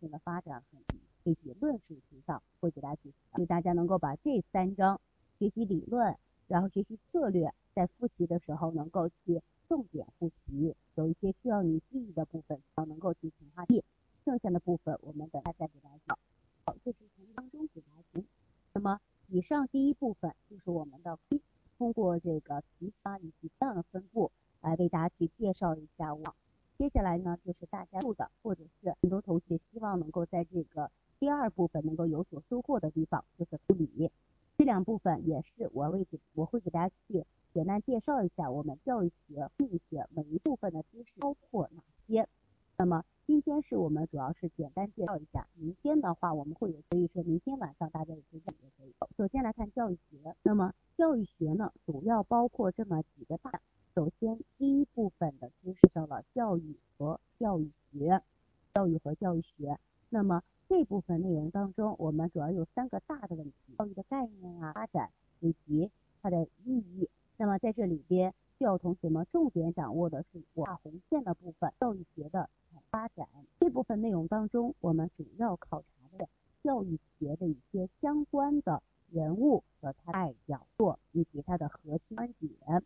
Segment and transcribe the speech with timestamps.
[0.00, 0.78] 性的发展和
[1.24, 5.00] 以及论述题上会给大家提，所以大家能够把这三章
[5.38, 6.16] 学习理论，
[6.46, 13.82] 然后学习策略，在复习的时候能够去重点复习，有一些需要你记忆的部分，要能够去强化记，
[14.24, 16.18] 剩下的部分我们等下再给大家讲。
[16.66, 18.26] 好，这是从当中给大家听。
[18.74, 21.18] 那么以上第一部分就是我们的
[21.78, 24.30] 通过这个题发以及这样的分布
[24.60, 26.34] 来为大家去介绍一下我。
[26.76, 34.10] 接下来呢，就是大家录的，或者是很多同学希望能够在这个第二部分能够有所收获的地方，就是护理。
[34.58, 42.28] 这两部分也是我为给我会给大家去简单介绍一下我们教育学、护理学每一部分的知识包括哪些。
[42.76, 48.94] 那么今天是我们主要是简单介绍一下，明天的话我们会有，所以说明天晚上大家也可以也可以。
[49.16, 53.60] 首先来看教育学，那么教育学呢，主要包括这么几个大。
[53.94, 58.20] 首先，第一部分的知识上了教育和教育学，
[58.74, 59.78] 教育和教育学。
[60.08, 65.88] 那么这部分内容当中，我们主要有三个大的问题：教育的概念啊、发展以及
[66.20, 67.08] 它的意义。
[67.36, 72.50] 那么在这里边，需要同学们重点掌握的是我大红线的部分，教育学的
[72.90, 73.28] 发展。
[73.60, 76.28] 这部分内容当中，我们主要考察的
[76.64, 82.82] 教育学的一些相关的人物和他代表作以及它的核心观点。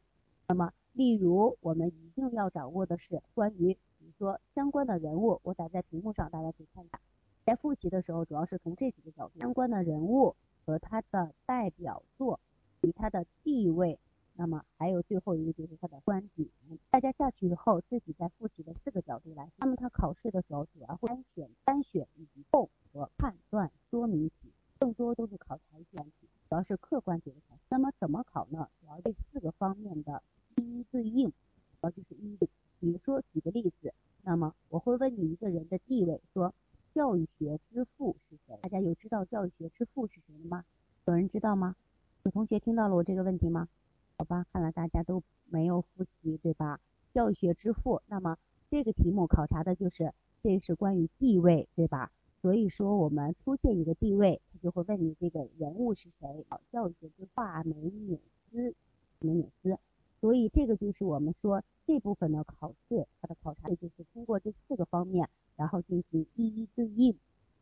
[0.99, 6.99] 例如，我们一定要掌握的是关于，比如说相关的人物，我打在屏幕上，大家可以看一下。
[7.45, 10.35] 在复习的时候，主要是从这几个角度：相关的人物
[10.67, 12.41] 和他的代表作，
[12.81, 13.97] 以他的地位。
[14.35, 16.49] 那么还有最后一个就是他的观点。
[16.91, 19.49] 大家下去以后，自己在复习的四个角度来。
[19.57, 27.57] 那么他考试的时候，主要会单选、单选以及综合判断说明题，更多都是考察一些题，主要是客观题的考。
[27.69, 28.69] 那么怎么考呢？
[28.81, 30.21] 主要这四个方面的。
[30.59, 31.33] 一一对应，
[31.81, 32.37] 呃，就是一。
[32.81, 33.93] 比如说，举个例子，
[34.23, 36.55] 那么我会问你一个人的地位，说
[36.95, 38.57] 教育学之父是谁？
[38.63, 40.65] 大家有知道教育学之父是谁的吗？
[41.07, 41.75] 有人知道吗？
[42.23, 43.69] 有同学听到了我这个问题吗？
[44.17, 46.79] 好吧，看来大家都没有复习，对吧？
[47.13, 48.37] 教育学之父，那么
[48.71, 50.13] 这个题目考察的就是
[50.43, 52.13] 这是关于地位，对吧？
[52.41, 56.47] 所以说我们出现一个地位，他就会问你这个人物是谁？
[56.71, 58.73] 教育学之华梅纽斯，
[59.19, 59.77] 梅纽斯。
[60.21, 67.17] 所以这个就是我们说这部分的考试，它的考察就是通过这四个方面，然后进行一一对应。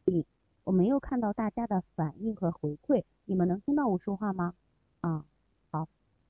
[0.07, 0.25] 对，
[0.65, 4.55] 我没有看到大家的反应和回馈，你们能听到我说话吗？
[5.03, 5.25] 啊，
[5.71, 5.87] 好，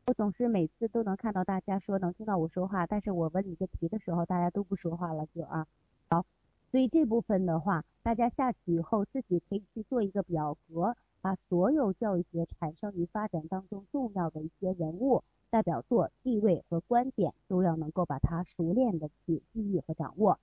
[0.07, 5.67] 我总是每次都能看到大家说能听到我说话，但是我问你个题的时候，大家都不说话了，就啊，
[6.11, 6.27] 好，
[6.73, 15.23] 所以这部分的话，大家下去以后自己可以去做一个表格，把所有教育学产生与发展当中重要的一些人物。
[15.49, 20.41] 代表作、地位和观点都要能够把它熟练的去记忆和掌握。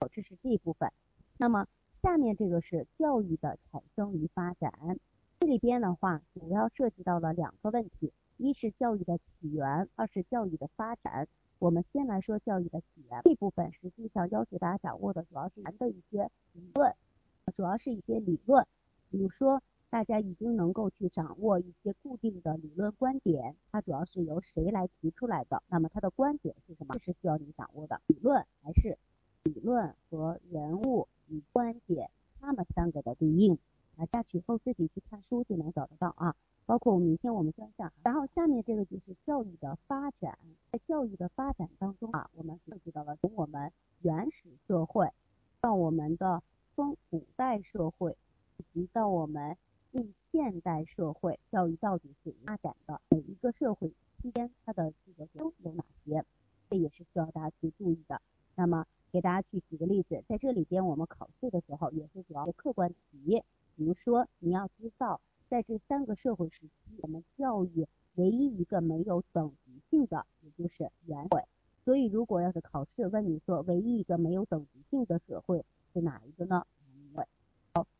[0.00, 0.90] 好，这是这一部分。
[1.36, 1.68] 那么
[2.00, 4.98] 下面这个是教育的产生与发展，
[5.38, 11.28] 这里边的话主要涉及到了两个问题，一是教育的起源，二是教育的发展。
[11.58, 16.94] 我们先来说教育的起源这部分，实际上要求大家掌握的主要是难的一些理论，
[17.54, 18.66] 主要是一些理论，
[19.10, 19.62] 比如说。
[19.96, 25.62] 大家已经能够去掌握一些固定的理论观点，它主要是由谁来提出来的？
[25.68, 26.94] 那么它的观点是什么？
[26.96, 27.98] 这是需要你掌握的。
[28.08, 28.98] 理论还是
[29.44, 33.56] 理论和人物与观点，它们三个的对应。
[33.96, 36.36] 啊，下去后自己去看书就能找得到啊。
[36.66, 37.90] 包括明天我们专项。
[38.02, 40.38] 然后下面这个就是教育的发展，
[40.70, 45.08] 在教育的发展当中啊，我们涉及到了从我们原始社会
[45.62, 46.42] 到我们的
[46.74, 48.14] 中古代社会，
[48.58, 49.56] 以及到我们。
[50.36, 53.88] 现代社会教育到底是发展的每一个社会
[54.20, 56.22] 期间，它的这个都有哪些？
[56.68, 58.20] 这也是需要大家去注意的。
[58.54, 63.42] 那么给大家去举个例子，在这里边我们考试的时候也是主要的客观题，
[63.76, 71.42] 比如说你要知道，在这三个社会时期，我们教育唯一一个没有等级性的，也就是原会。
[71.82, 75.64] 所以如果要是考试问你说唯一一个没有等级性的社会
[75.94, 76.66] 是哪一个呢？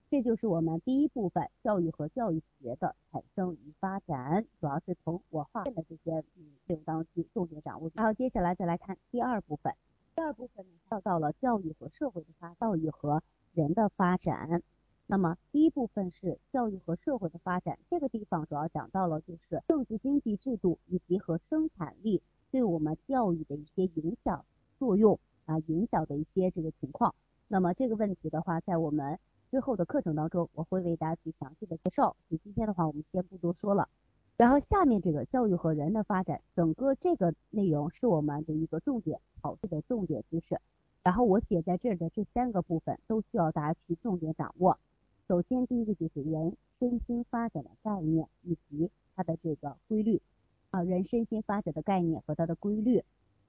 [0.08, 6.22] 这就是我们第一部分教育和教育学的产生与发展，主要是从我画的这些
[6.66, 7.90] 内容当中重点掌握。
[7.92, 9.74] 然后接下来再来看第二部分，
[10.14, 13.20] 第二部分呢讲到了教育和社会的发，教育和
[13.52, 14.62] 人的发展。
[15.08, 22.22] 那么第一部分是教育和社会的发展，这个地方主要讲到了就是政治经济制度以及和生产力
[22.52, 24.44] 对我们教育的一些影响
[24.78, 27.12] 作用啊，影响的一些这个情况。
[27.48, 29.18] 那么这个问题的话，在我们
[29.50, 32.16] 最后的课程当中，我会为大家去详细的介绍。
[32.28, 33.88] 所以今天的话，我们先不多说了。
[34.36, 40.60] 然后下面这个教育和人的发展，整个这个内容是我们的一个重点考试的重点知识。
[41.02, 44.78] 然后我写在这儿的这三个部分都需要大家去重点掌握。
[45.28, 50.20] 首先，第一个就是人身心发展的概念以及它的这个规律
[50.70, 53.02] 啊，人身心发展的概念和它的规律。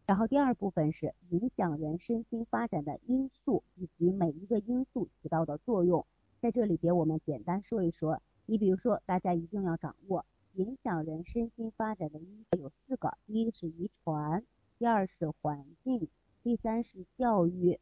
[0.08, 6.06] 然后第二部分是影响人身心发展的因素以及每一个因素起到的作用。
[6.40, 8.22] 在这里边，我们简单说一说。
[8.46, 14.46] 你比如说，大家一定要掌握影响人身心发展的因素有四个：第一是遗传，
[14.80, 16.08] 第二是环境，
[16.42, 17.78] 第三是教育，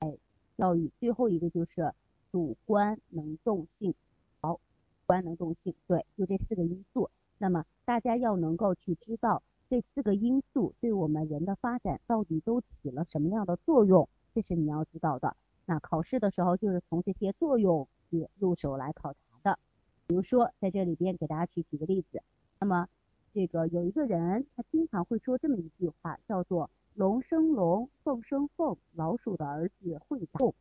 [0.00, 0.18] 哎，
[0.56, 1.94] 教育，最后一个就是
[2.32, 3.94] 主观能动性。
[4.40, 4.60] 好，主
[5.06, 7.08] 观能动性，对，就这四个因素。
[7.38, 15.36] 那么大家要能够去知道这四个因素对我们人的发展到底都起了什么样的作用，这是你要知道的。
[15.66, 19.58] 那考试的时候就是从这些作用去入手来考察的。
[20.06, 22.22] 比如说，在这里边给大家去举个例子，
[22.58, 22.88] 那么
[23.34, 30.54] 这个有一个人，他经常会说这么一句话，叫做“龙生龙，凤生凤，老鼠的儿子会打洞”。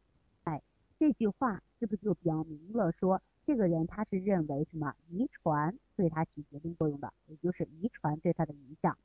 [0.44, 0.62] 哎，
[1.00, 8.98] 这句话是不是就表明了说，这个人他是认为什么遗传对他起决定作用的，也就是遗传对他的影响。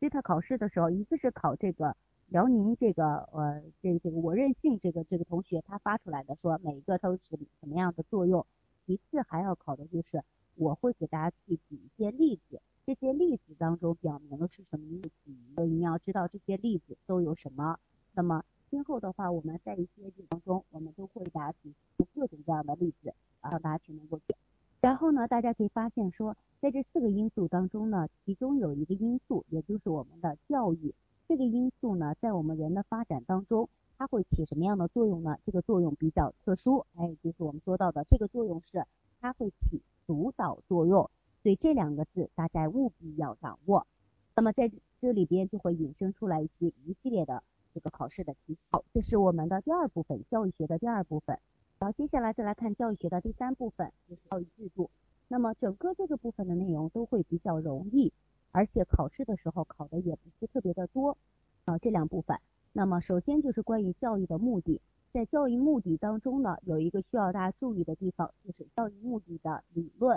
[0.00, 7.20] 所以他考试的时候，一个是考这个辽宁这个呃这个这个我任性这个这个同学他发出来的，说每一个都是
[7.60, 8.44] 什么样的作用。
[8.84, 10.24] 其次还要考的就是，
[10.56, 15.30] 我会给大家去举一些例子，这些例子当中表明的是什么意思？
[15.54, 17.78] 所以你要知道这些例子都有什么。
[18.12, 24.34] 那么今后的话，我们在一些地方中，我们都会给大家举出各种各样的例子，让大家去能够记。
[24.80, 30.94] 然后呢，大家可以发现说，在这四个因素当中呢，其中有一个因素，也就是我们的教育。
[31.28, 33.68] 这个因素呢，在我们人的发展当中。
[33.98, 35.38] 它会起什么样的作用呢？
[35.46, 38.84] 这个作用比较特殊，哎，就是我们说到的这个作用是
[39.20, 41.08] 它会起主导作用，
[41.40, 43.86] 所以这两个字大家务必要掌握。
[44.34, 44.68] 那么在
[45.00, 48.56] 这里边就会引申出来一些一系列的这个考试的题。
[48.70, 51.38] 好，这是我们的第二部分，教育学的第二部分。
[51.78, 54.90] 然后接下来再来看教育学的第三部分，就是教育制度。
[55.28, 58.12] 那么整个这个部分的内容都会比较容易，
[58.50, 61.16] 而且考试的时候考的也不是特别的多。
[61.64, 62.38] 啊，这两部分。
[62.72, 64.80] 那么首先就是关于教育的目的，
[65.12, 70.16] 在教育目的当中呢，有一个需要大家注意的地方，就是教育目的的理论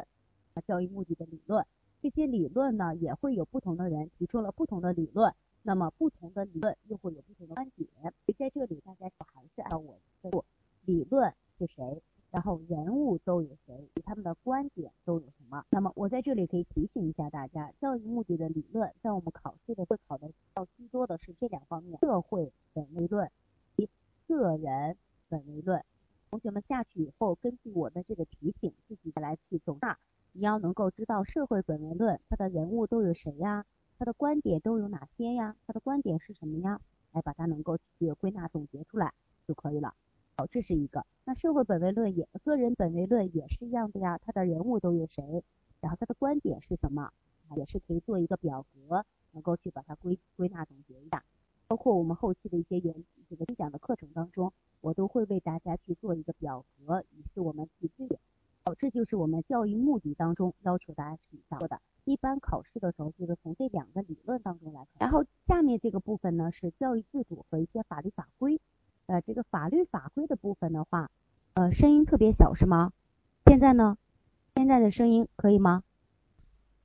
[0.54, 1.66] 啊，教育目的的理论，
[2.02, 5.34] 这些理论呢也会有不同的人提出了不同的理论，
[5.68, 10.46] 那么不同的理论又会有不同的观点，所以在这里大家还是按照我的路
[10.86, 12.04] 理论是谁。
[12.30, 13.90] 然后人物都有谁？
[14.04, 15.66] 他们的观点都有什么？
[15.72, 23.32] 那么我在这里可以提醒一下大家，教育目的的理论，在我们考试的会考的较居多的是这两方面：社会本位论
[23.76, 23.90] 及
[24.28, 24.98] 个人
[25.30, 25.84] 本位论。
[26.30, 29.98] 同学们下去以后，根据我的这个提醒，自己再来去总纳。
[30.34, 33.66] 你要能够知道社会本位论，它的人物都有谁呀？
[33.98, 35.56] 它的观点都有哪些呀？
[35.66, 36.82] 它的观点是什么呀？
[37.12, 39.14] 来把它能够去归纳总结出来
[39.48, 39.94] 就可以了。
[40.36, 41.06] 好，这是一个。
[41.24, 44.18] 那社会本位论也，个人本位论也是一样的呀。
[44.18, 45.44] 他的人物都有谁？
[45.80, 47.10] 然后他的观点是什么？
[47.56, 51.24] 也是可以做一个表格，能够去把它归归纳总结一下。
[51.68, 54.52] 包括我们后期的一些演这个演讲的课程当中，
[54.82, 58.08] 我都会为大家去做一个表格，以示我们去支
[58.66, 58.72] 点。
[58.72, 61.80] 好，这就是我们教育目的当中要求大家去掌握的。
[62.04, 64.90] 一般考试的时候就是从这两个理论当中来考。
[65.00, 68.60] 然后下面这个部分呢是教育制度和一些法律法规。
[69.06, 71.12] 呃，这个法律法规的部分的话，
[71.54, 72.92] 呃，声音特别小是吗？
[73.46, 73.98] 现在呢？
[74.56, 75.84] 现在的声音可以吗？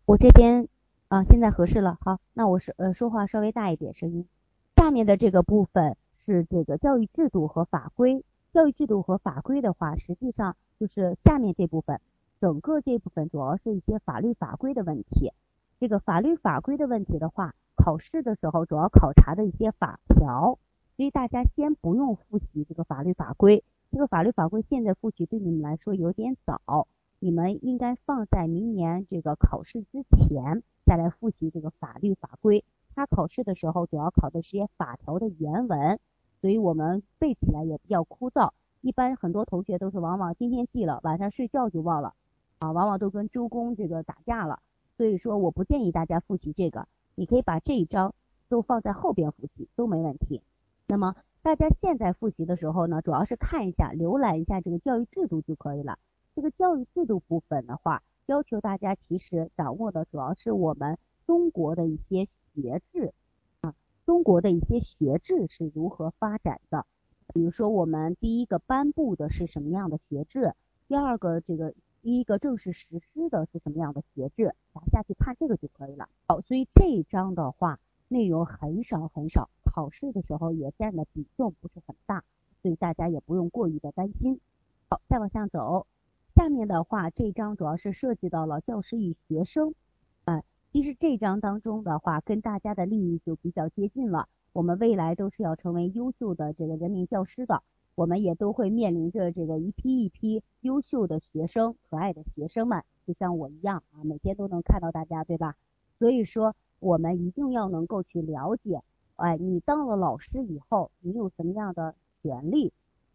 [0.04, 0.68] 我这边
[1.08, 1.96] 啊，现在合适了。
[2.02, 4.28] 好，那我是呃说话稍微大一点声音。
[4.76, 8.22] 下面的这个部分是这个教育制度和法规。
[8.52, 12.00] 教育制度和法规的话，实际上就是下面这部分，
[12.40, 15.30] 整个这部分主要是一些法律法规的问题。
[15.78, 20.58] 这个法律法规的问题的话，考试的时候主要考察的一些法条。
[20.96, 32.64] 所以大家先不用复习这个法律法规，这个法律法规现在复习对你们来说有点早，你们应该放在明年这个考试之前再来复习这个法律法规。
[32.94, 35.99] 它考试的时候主要考的是些法条的原文，
[36.40, 38.50] 所以我们背起来也比较枯燥。
[38.80, 42.14] 一般很多同学都是往往今天记了，晚上睡觉就忘了，
[42.58, 44.60] 啊，往往都跟周公这个打架了。
[44.96, 48.14] 所以说我不建议大家复习这个，你可以把这一章
[48.49, 50.42] 都放在后边复习都没问题。
[50.87, 55.99] 那么大家现在复习的时候呢，主要是看一下、浏览一下这个教育制度就可以了。
[56.34, 63.12] 这个教育制度部分的话，要求大家其实掌握的主要是我们中国的一些学制
[63.60, 63.75] 啊，
[64.06, 66.87] 中国的一些学制是如何发展的。
[67.32, 70.54] 比如说我们第一个颁布的是什么样的学制，
[70.88, 76.08] 第二个这个第一个正式实施的是什么样的学制，大家去看这个就可以了。
[76.26, 77.78] 好，所以这一章的话。
[78.12, 82.25] 内容很少很少，考试的时候也占的比重不是很大，
[82.60, 84.40] 所以大家也不用过于的担心。
[84.88, 85.87] 好，再往下走，
[86.34, 89.76] 下面的话这章主要是涉及到了教师与学生，
[90.25, 97.62] 啊，其实这章当中的话跟大家的利益就比较接近了，我们未来都是要成为优秀的这个人民教师的。
[97.97, 105.57] 我们也都会面临着这个一批一批优秀的学生，可爱的学生们，就像我一样啊，每天都能看到大家，对吧？
[105.99, 108.83] 所以说，我们一定要能够去了解，
[109.16, 112.73] 哎，你当了老师以后，你有什么样的权利？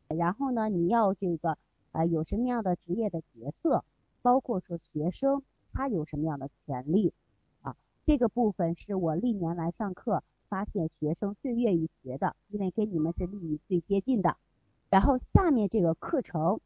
[0.08, 1.58] 然后呢，你要这个
[1.92, 3.84] 啊有什么样的职业的角色？
[4.22, 5.42] 包括说学生
[5.74, 7.12] 他有什么样的权利？
[7.62, 7.75] 啊，
[8.06, 10.24] 这个部分是我历年来上课
[10.55, 14.38] 发现学生最愿意学的，因为跟你们是利益最接近的。
[14.89, 16.62] 然后下面这个课程，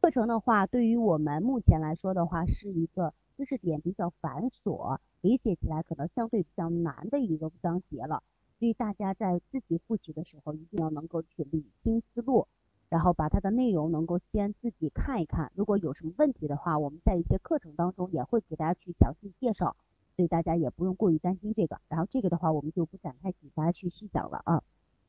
[0.00, 8.22] 课程的话，对于我们目前来说的话，是一个知识点比较繁琐，理解起来可能相对比较难的一个章节了。
[8.58, 12.48] 所以大家在自己复习的时候，一定要能够去理清思路，
[12.88, 15.52] 然后把它的内容能够先自己看一看。
[15.54, 19.76] 如果有什么问题的话，我们在一些课程当中也会给大家去详细介绍，
[20.16, 21.80] 所以大家也不用过于担心这个。
[21.88, 24.62] 然后这个的话，我们就不展开给大家去细讲了啊。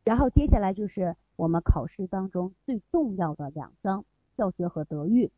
[0.03, 4.05] 然后接下来就是我们考试当中最重要的两章，
[4.37, 5.31] 教学和德育。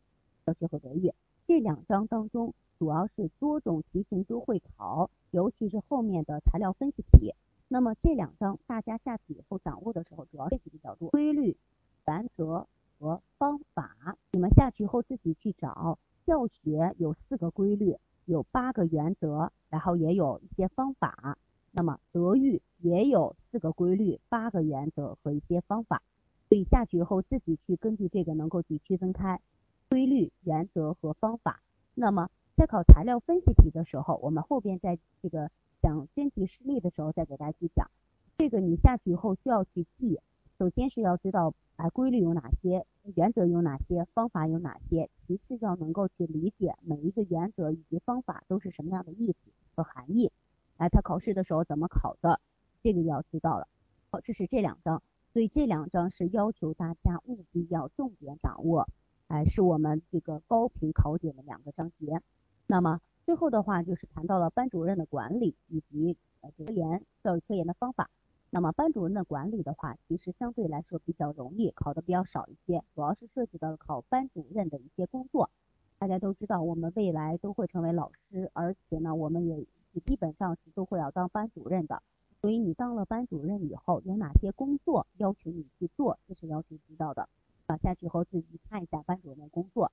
[0.46, 1.12] 教学和德育
[1.46, 7.34] 这两章当中，主要是多种题型都会考，尤其是后面的材料分析题。
[7.68, 11.56] 那么这两章大家下去以后掌握的时候，主要练习比较多，规律、
[12.06, 12.66] 原则
[12.98, 15.98] 和方法，你们下去后自己去找。
[16.26, 17.96] 教学有四个规律，
[18.28, 21.38] 有八个原则，然后也有一些方法。
[21.70, 26.02] 那么德育也有四个规律、八个原则和一些方法，
[26.48, 29.40] 所以下去以后自己去根据这个能够去区分开
[29.88, 31.60] 规律、原则和方法。
[31.94, 37.90] 那么在考材料分析题的时候，我们后边在这个讲真题示例的时候再给大家去讲。
[38.36, 40.20] 这个你下去以后需要去记，
[40.58, 49.38] 首先是要知道啊规律有哪些，原则有哪些，方法有哪些，其次要能够去理解每一个原则以及方法都是什么样的意思
[49.76, 50.32] 和含义。
[50.76, 52.40] 哎，他考试的时候怎么考的？
[52.82, 53.68] 这个要知道了。
[54.10, 58.88] 好，这是这两章，所以这两章是要求大家务必要重点掌握。
[59.28, 62.20] 哎，是我们这个高频考点的两个章节。
[62.66, 68.10] 那么最后的话就是谈到了班主任的管理以及呃科研教育科研的方法。
[68.50, 75.50] 那么班主任的管理的话，其实相对来说比较容易，考的比较少一些，主要是涉及到考班主任的一些工作。
[75.98, 79.66] 大家都知道，我们未来都会成为老师，而且呢，我们也。
[80.06, 82.00] 基本上是都会要当班主任的，
[82.40, 87.28] 所以你当了班主任以后，有哪些工作要求你去做，这是要求知道的。
[87.66, 89.90] 啊，下去后自己看一下班主任的工作。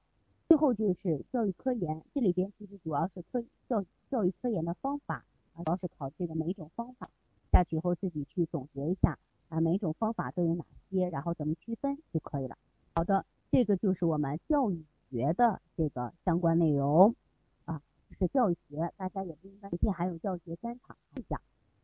[0.47, 7.09] 最后就是教育科研，这里边其实主要是科教教育科研的方法，主要是考这个每一种方法。
[7.55, 12.57] 下去以后自己去总结一下，啊，每种方法都有哪些，然后怎么区分就可以了。
[12.93, 17.15] 好的，这个就是我们教育学的这个相关内容
[17.63, 17.81] 啊。
[18.19, 20.97] 是教育学，大家也不应该每天还有教学专场
[21.29, 21.39] 讲。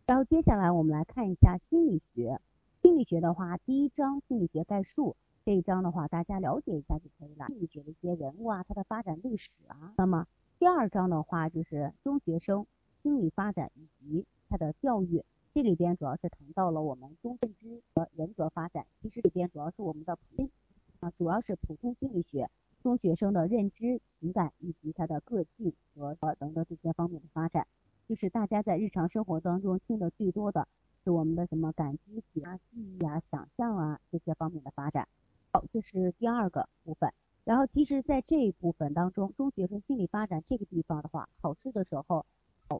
[0.05, 2.41] 然后接下来我们来看一下心理学。
[2.81, 7.47] 心理学的话，第一章心理学概述这一章的话，大家了解一下就可以了。
[7.47, 9.93] 心理学的一些人物啊，它的发展历史啊。
[9.95, 10.27] 那么
[10.59, 12.65] 第二章的话，就是中学生
[13.01, 15.23] 心理发展以及他的教育。
[15.53, 18.85] 这里边主要是谈到了我们中认知和人格发展。
[19.01, 20.49] 其实里边主要是我们的普
[21.01, 22.49] 啊，主要是普通心理学。
[22.81, 27.67] 中学生的认知、情感以及他的个性和等等这些方面的发展，
[28.07, 30.67] 就是大家在日常生活当中听的最多的
[31.03, 35.07] 是我们的什么感知体啊、记忆啊、想象啊这些方面的发展。
[35.51, 37.13] 好，这是第二个部分。
[37.43, 42.25] 然后其实，在这一部分当中，中学生心理发展这个地方的话，考试的时候，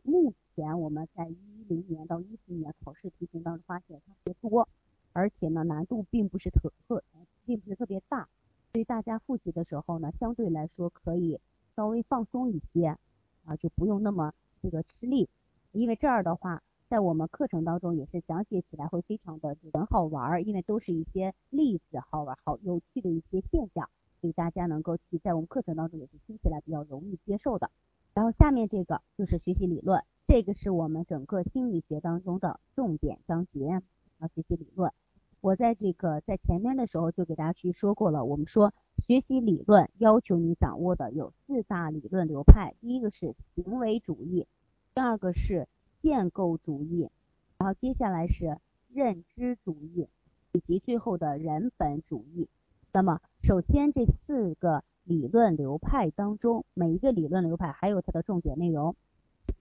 [0.03, 4.69] 目前我们在一零年到一四年考试题型当中发现特别多，
[5.11, 7.03] 而且呢难度并不是特特，
[7.45, 8.29] 并不是特别大。
[8.71, 11.39] 所以大家复习的时候呢，相对来说可以
[11.75, 12.97] 稍微放松一些
[13.45, 15.27] 啊，就不用那么这个吃力。
[15.71, 23.89] 因为这儿的话，在我们课程当中也是讲解起来会非常的很好玩，因为都是一些例子，好玩好有趣的一些现象，
[24.21, 27.69] 所以大家能够去在我们课程当中也是听起来比较容易接受的。
[28.13, 33.81] 然后下面这个就是学习理论，这个是我们整个心理学当中的重点章节
[34.19, 34.91] 啊，学习理论。
[35.39, 44.45] 我在这个在前面的时候就给大家去说过了，我们说学习理论要求你掌握的有四大理论流派，第一个是行为主义，
[44.93, 45.67] 第二个是
[46.01, 47.09] 建构主义，
[47.57, 50.07] 然后接下来是认知主义，
[50.51, 52.47] 以及最后的人本主义。
[52.91, 58.95] 那么首先这四个理论流派当中，每一个理论流派还有它的重点内容。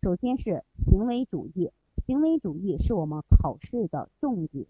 [0.03, 1.73] 首先是行为主义。
[2.07, 4.67] 行为主义是我们考试的重点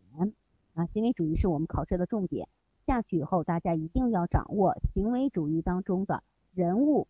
[0.74, 2.48] 啊，行为主义是我们考试的重点。
[2.86, 6.22] 下去以后，大家一定要掌握行为主义当中的
[6.52, 7.06] 人物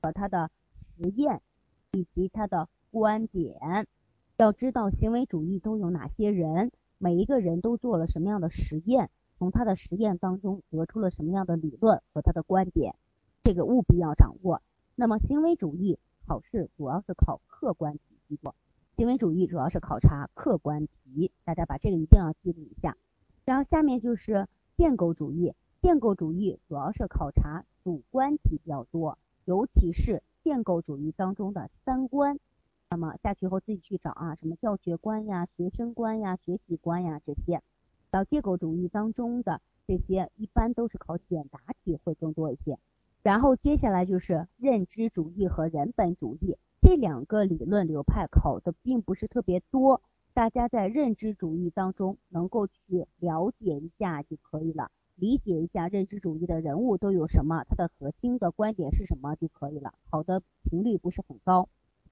[0.00, 1.42] 和他的实验
[1.92, 3.86] 以及他的观点。
[4.36, 12.94] 要知道行为主义都有哪些人，每一个人都做了什么样的实验，从他的实验当中得出了什么样的理论和他的观点，
[13.42, 14.62] 这个务必要掌握。
[14.94, 18.54] 那么行为主义考试主要是考客观题居多，
[18.96, 22.96] 行为主义主要是考察客观题，大家把这个一定要记录一下。
[23.44, 24.46] 然后下面就是。
[24.76, 32.40] 建构主义，建构主义主要是考察主观题比较多，尤其是建构主义当中的三观。
[32.90, 37.62] 那么下去后自己去找啊，什么教学观呀、学生观呀、学习观呀这些。
[38.14, 42.78] 到建构主义当中的这些，一般都是考简答题会更多一些。
[43.24, 50.00] 然后接下来就是认知主义和人本主义这两个理论流派考的并不是特别多。
[50.32, 61.68] 大家在认知主义当中能够去了解一下就可以了，理解一下认知主义的人物都有什么，它的核心的观点是什么就可以了，考的频率不是很高。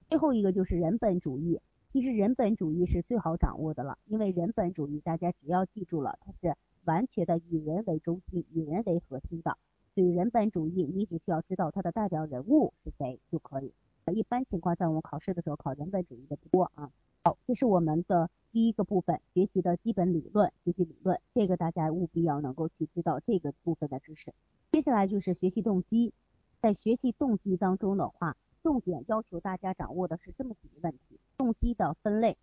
[0.09, 1.61] 最后一个就是人本主义，
[1.93, 9.59] 其实人本主义是最好掌握的了，因为人本主义大家只要记住了，它是完全的以人为中心、以人为核心的，
[9.95, 13.75] 所以人本主义你只需要知道它的代表人物是谁就可以。
[14.15, 16.91] 一般情况在我们考试的时候考人本主义的不多啊。
[17.25, 24.33] 好，这是我们的第一个部分，学习的基本理论，学习理论，这个大家务必要能够去知道这个部分的知识。
[24.73, 26.15] 接下来就是学习动机，
[26.63, 32.37] 在学习动机当中的话，重点要求大家掌握的是这么几个问题：动机的分类，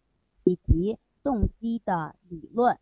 [0.44, 2.78] 以及动机的理论，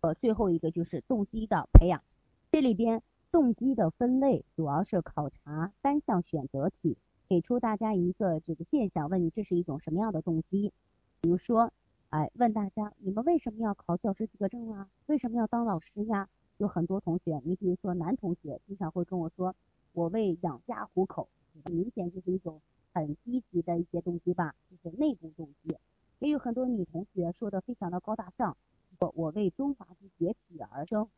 [0.00, 2.02] 呃，最后一个就是动机的培养。
[2.50, 10.72] 这里边动机的分类主要是考察单项选择题，给出大家一个这个现象，问你这是一种什么样的动机。
[11.20, 11.72] 比如说，
[12.08, 14.88] 哎，问大家，你们为什么要考教师资格证啊？
[15.06, 16.28] 为什么要当老师呀？
[16.56, 19.54] 有很多同学，你比如说男同学，经常会跟我说，
[19.92, 21.28] 我为养家糊口，
[21.64, 22.60] 明显就是一种
[22.92, 25.76] 很低级的一些动机吧，就是内部动机。
[26.18, 28.56] 也有很多女同学说的非常的高大上，
[28.98, 31.08] 我我为中华之崛起而生，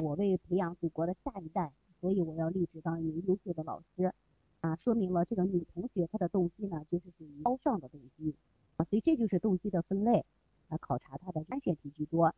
[0.00, 4.12] 我为培养祖国的下一代，所以我要立志当一个优秀的老师，
[4.60, 8.34] 啊，说明了这个女同学她的动机呢，就是属于高尚的动机。
[8.76, 10.24] 啊所以这就是动机的分类，
[10.68, 12.34] 来考察它的单选题居多。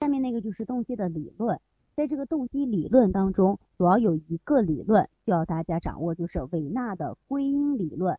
[0.00, 1.60] 下面那个就是动机的理论，
[1.94, 8.18] 在这个动机理论当中，主要有一个理论需要大家掌握，就是韦纳的归因理论。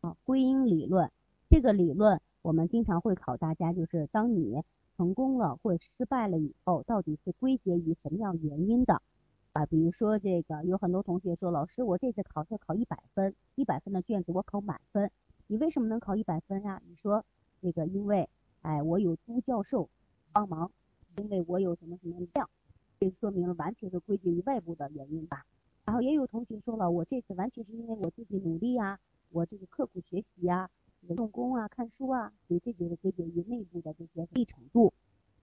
[0.00, 1.10] 啊，归因理论
[1.50, 4.62] 这个理论我们经常会考大家，就是当你
[4.96, 9.02] 成功了或者失败了以后，到底是归结于什么样原因的？
[9.52, 15.10] 啊，比如说这个有很多同学说，老师我这次考试考一百分，一百分的卷子我考满分。
[15.48, 16.80] 你为什么能考一百分呀？
[16.86, 17.24] 你说
[17.60, 18.28] 这个，因为
[18.62, 19.88] 哎，我有朱教授
[20.32, 20.70] 帮忙，
[21.16, 22.48] 因为我有什么什么量，
[23.00, 25.44] 这说明了完全是归结于外部的原因吧。
[25.84, 28.98] 然后也有同学说了，我这次完全是因为我自己努力呀，
[29.30, 30.70] 我这个刻苦学习呀，
[31.08, 34.92] 用功啊，看书啊，所以这就是归结于内部的这些力程度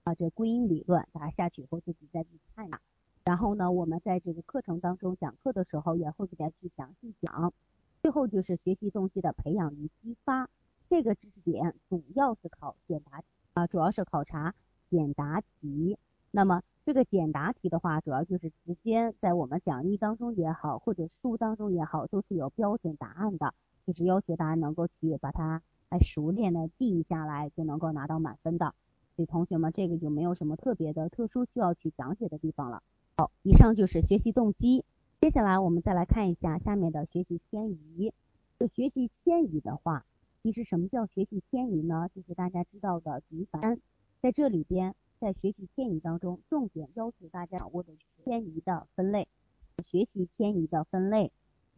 [0.03, 0.13] 啊。
[0.15, 2.81] 这归因理论，大家下去以后自己再去看呀。
[3.23, 7.53] 然后呢，我们在这个课程当中讲课的时候，也会给大家去详细讲。
[8.01, 10.49] 最后就是学习动机的培养与激发，
[10.89, 14.53] 这个知识点主要是考简答啊，主要是考察
[14.89, 15.97] 简答题。
[16.29, 23.53] 那么这个简答题的话，主要就是直接在我们讲义当中也好，或者书当中也好，都是有标准答案的，
[23.85, 28.73] 就是要求大家能够去把它来熟练的记下来，就能够拿到满分的。
[29.15, 32.83] 所以同学们，这个就没有什么特别的特殊需要去讲解的地方了。
[33.17, 34.83] 好，以上就是学习动机。
[35.21, 38.11] 接下来我们再来看一下下面的学习迁移。
[38.59, 40.05] 就学习迁移的话，
[40.43, 42.09] 其实什么叫学习迁移呢？
[42.13, 43.79] 就是大家知道的举反。
[44.21, 49.27] 在这里边，在学习迁移当中，重点要求大家掌握的是迁移的分类。
[49.83, 51.31] 学习迁移的分类，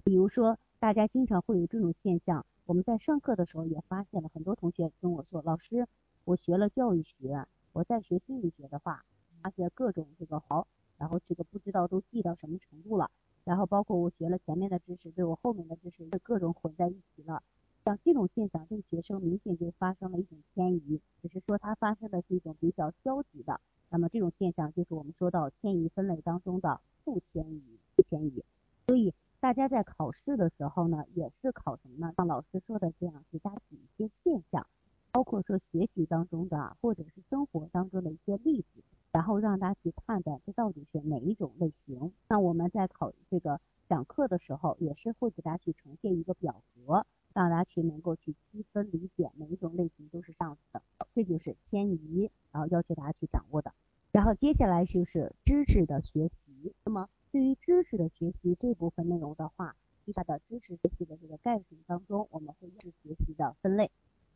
[0.03, 5.87] 比如说大家经常会有这种现象，我们在上课的时候也发现了很多同学跟我说，老师，
[6.23, 9.03] 我学了教育学，我在学心理学的话，
[9.41, 10.67] 发现各种这个好，
[10.99, 13.09] 然后这个不知道都记到什么程度了。
[13.43, 17.41] 然后包括我学了前面的知识，对我后面的知识就各种混在一起了。
[17.83, 23.59] 像这种现象，对学生明显就发生了一种迁移，只是说它发生的是一种比较消极的。
[23.89, 28.43] 那么这种现象就是我们说到迁移分类当中的负迁移，负迁移。
[28.85, 32.13] 所以大家在考试的时候呢，也是考什么呢？
[32.17, 34.65] 像老师说的这样，给大家举一些现象，
[35.11, 38.83] 包括说学习当中的或者是生活当中的一些例子。
[39.11, 42.11] 然后让大家去判断这到底是哪一种类型。
[42.27, 50.81] 那我们在考这个讲课的时候，也是会给大家去呈现一个表格，让大家去能够去区分理解每一种类型都是这样子的，
[51.15, 53.71] 这就是迁移，然后要求大家去掌握的。
[54.11, 59.75] 然后接下来就是知识的学习，那么对于知识的学习这部分内容的话，
[60.15, 63.91] 它的知识学习的这个概念当中，我们会知识学习的分类，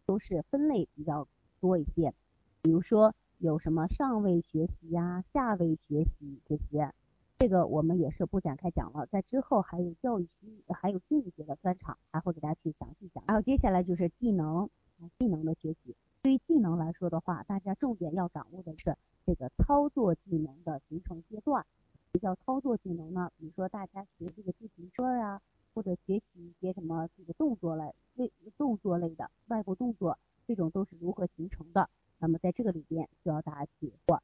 [0.06, 1.28] 都是分类比较
[1.60, 2.14] 多一些，
[2.62, 6.94] 比如说有什么上位学习呀、下位学习这些。
[7.40, 13.24] 这个我们也是不展开讲了，在之后还有教育学，还有心理学的专场，还会给大家去详细讲。
[13.26, 14.70] 然后接下来就是技能，
[15.18, 15.96] 技能的学习。
[16.22, 21.66] 对于技能来说的话，大家重点要掌握的是这个操作技能的形成阶段。
[22.12, 23.32] 比较操作技能呢？
[23.38, 25.42] 比如说大家学这个自行车啊，
[25.74, 31.90] 或者学习一些什么这个动作类、类动作类的外部动作，这种都是如何形成的？
[32.20, 34.22] 那么在这个里边需要大家去做。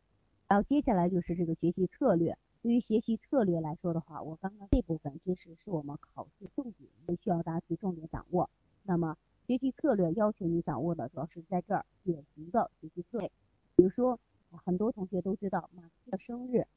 [0.47, 2.38] 然后接下来就是这个学习策略。
[2.62, 8.50] 对于学习策略来说的话，我刚刚这部分知识是我们考试重点，需要大家去重点掌握。
[8.84, 13.32] 那么学习策略要求你掌握的主要是在这儿典型的学习策略，
[13.76, 14.19] 比如说
[14.52, 16.67] 很多同学都知道马克思的生日，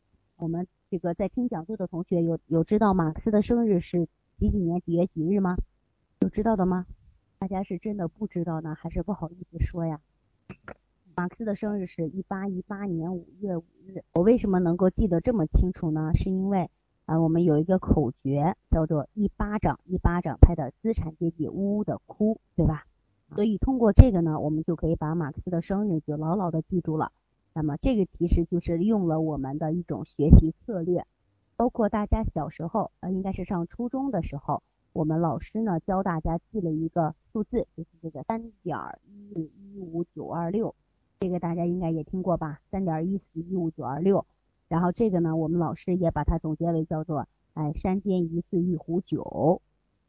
[0.40, 5.54] 我们这个在听讲座的同学有有知道马克思的生日是几几年几月几日吗？
[6.20, 6.86] 有知道的吗？
[7.38, 10.00] 大家是真的不知道呢，还是不好意思说呀？
[11.14, 14.02] 马克思的生日是一八一八年五月五日。
[14.14, 16.12] 我为什么能够记得这么清楚呢？
[16.14, 16.70] 是因为
[17.04, 22.86] 啊，我们有一个口诀叫做一巴掌一巴掌拍的资产阶级呜呜的哭，对吧？
[23.34, 27.12] 所以通过这个呢，我们就可以把马克思的生日就牢牢的记住了。
[27.52, 31.06] 那么这个其实就是用了我们的一种学习策略，
[31.56, 38.78] 包括大家小时候呃，应该是上初中的时候，我们老师呢教大家记了一个数字，就是这个三点
[39.34, 40.74] 一一五九二六。
[41.18, 44.24] 这个大家应该也听过吧，三点一四一五九二六，
[44.68, 49.60] 然后这个呢，我们老师也把它总结为叫做，哎，山间一寺一壶酒，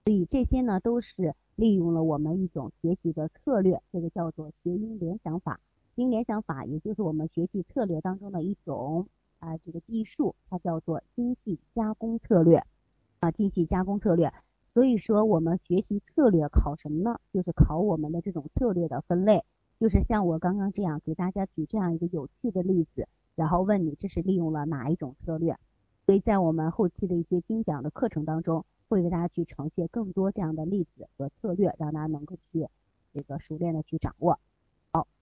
[0.06, 5.60] 所以这些呢都是利用了我们一种学习的策略，这个叫做谐音联想法，
[5.96, 9.08] 经联想法也就是我们学习策略当中的一种
[9.40, 12.64] 啊这个技术，它叫做精细加工策略
[13.20, 14.34] 啊精细加工策略，
[14.74, 17.20] 所以说我们学习策略考什么呢？
[17.34, 19.44] 就是考我们的这种策略的分类。
[19.80, 25.58] 就是像我刚刚这样给大家举这样一个有趣的例子，然后问你这是利用了哪一种策略？
[26.06, 32.68] 所以在我们后期的一些精讲的课程当中，会给大家去呈现更多这样的例子和策略，让大家能够去
[33.12, 34.40] 这个熟练的去掌握。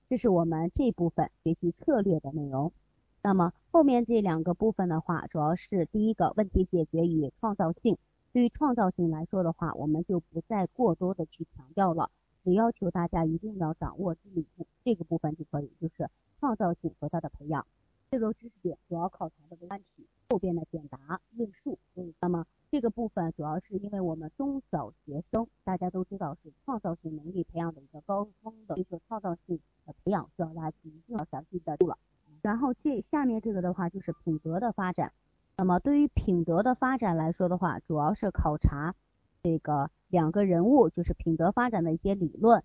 [0.10, 2.74] 这是我们这部分学习策略的内容。
[3.22, 7.96] 那么后面这两个部分的话，主要是第一个问题解决与创造性。
[8.34, 12.10] 对于创造性来说的话，我们就不再过多的去强调了。
[12.44, 14.48] 只要求大家一定要掌握这里
[14.84, 17.68] 这个部分就可以，就是创造性和它的培养。
[18.12, 21.78] 这个知识点主要考察的为问题，后边的简答论述。
[22.20, 31.98] 那么这个部分主要是因为我们中小学生大家都知道是创造性能力培养的一个高峰的，所以说创造性的培养需要大家一定要详细的注了。
[32.42, 35.12] 然后这下面这个的话就是品德的发展。
[35.58, 38.96] 那么对于品德的发展来说的话，主要是考察
[39.44, 39.90] 这个。
[40.10, 42.64] 两个人物就是品德发展的一些理论，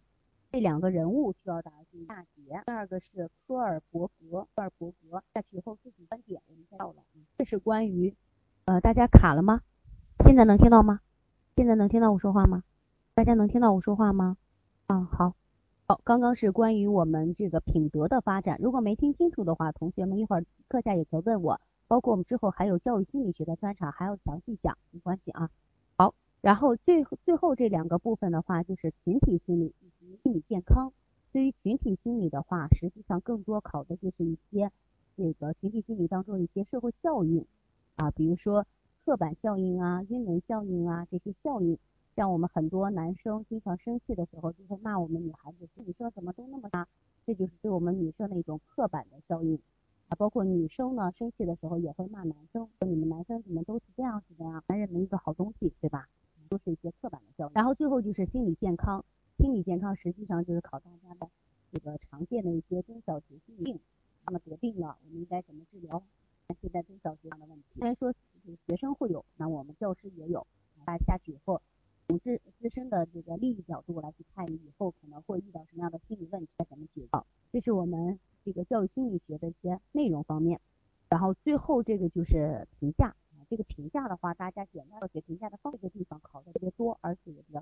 [0.55, 2.62] 这两个人物需要大家注意大节。
[2.64, 7.03] 第二个是科尔伯格，科尔伯格下去以后自己观点我们到了，
[7.37, 8.14] 这是关于
[8.64, 9.62] 呃大家卡了吗？
[10.25, 11.01] 现在能听到吗？
[11.57, 12.62] 现在能听到我说话吗？
[13.14, 14.37] 大家能听到我说话吗？
[14.87, 15.35] 啊好，
[15.88, 25.51] 好，刚刚是关于我们这个品德的发展，如果没听清楚的话，同学们一会儿课下也可以问我，包括我们之后还有教育心理学的专场还要详细讲，没关系啊。
[25.97, 26.14] 好。
[26.40, 29.75] 然后最最后这两个部分的话，就是群体心理
[30.23, 30.93] 心理健康。
[31.33, 34.71] 对于群体心理的话，实际上更多考的就是一些
[35.17, 37.45] 这个群体心理当中的一些社会效应
[37.97, 38.64] 啊，比如说
[39.05, 41.77] 刻板效应啊、晕轮效应啊这些效应。
[42.14, 46.87] 像我们很多男生经常生气的时候，就会骂我们女孩子，女生怎么都那么大，
[47.27, 49.59] 这就是对我们女生的一种刻板的效应
[50.09, 50.14] 啊。
[50.17, 54.62] 包括女生呢，生气的时候也会骂男生，说你们男生怎么都是这样子的呀？
[54.69, 56.07] 男人没一个好东西，对吧？
[56.49, 59.05] 都是一些刻板的教育，然后最后就是心理健康，
[59.38, 61.29] 心理健康实际上就是考大家的
[61.73, 63.79] 这个常见的一些中小学疾病，
[64.27, 66.03] 那么得病了，我们应该怎么治疗？
[66.61, 68.12] 现在中小学上的问题，虽然说
[68.66, 70.47] 学生会有，那我们教师也有，
[70.85, 71.61] 大家下去以后，
[72.07, 77.25] 从自自身的这个利益角度来去看，你以后可能会遇到什么样的心理问题，该怎么解决？
[77.53, 80.61] 这是我们这个教育心理学的一些内容方面，
[81.09, 83.16] 然后最后这个就是评价。
[83.51, 87.61] 这个评价的话，大家简单的学评价的方这个地方考的特别多，而且也比较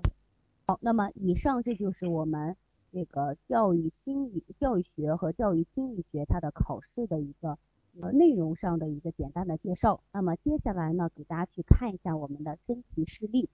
[0.65, 0.79] 好。
[0.81, 2.55] 那么以上这就是我们
[2.91, 7.57] 这个教育心理、教育学和教育心理学它的考试的一个
[8.01, 10.01] 呃内容上的一个简单的介绍。
[10.11, 13.49] 那么接下来呢，给大家去看一下我们的真题示例。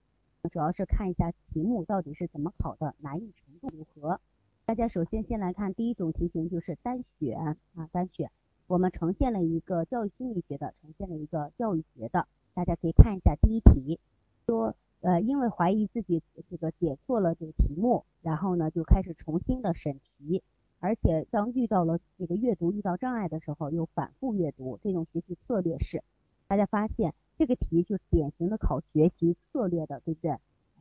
[0.51, 4.21] 主要是看一下题目到底是怎么考的，难易程度如何。
[4.65, 7.37] 大家首先先来看第一种题型，就是单选
[7.75, 8.31] 啊，单选。
[8.67, 12.25] 我们呈现了一个教育心理学的，呈现了一个教育学的。
[12.53, 13.99] 大家可以看一下第一题，
[14.45, 20.43] 说呃，因为怀疑自己这个解错了这个题目，然后呢就开始重新的审题，
[20.79, 26.03] 而且当遇到了这个阅读遇到障碍的时候，又反复阅读，这种学习策略是，
[26.47, 30.37] 大家发现这个题就是典型的考学习策略的，对不对？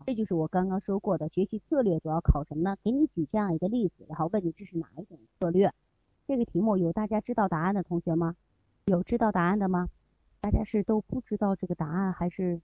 [0.06, 2.76] 这就是我刚刚说过的，学习策略主要考什么呢？
[2.82, 5.72] 给你举这样一个例子，然后问你这是哪一种策略？
[6.26, 8.34] 这个题目有大家知道答案的同学吗？
[8.84, 9.88] 有知道答案的吗？
[10.40, 12.60] 大家是都不知道这个答案还是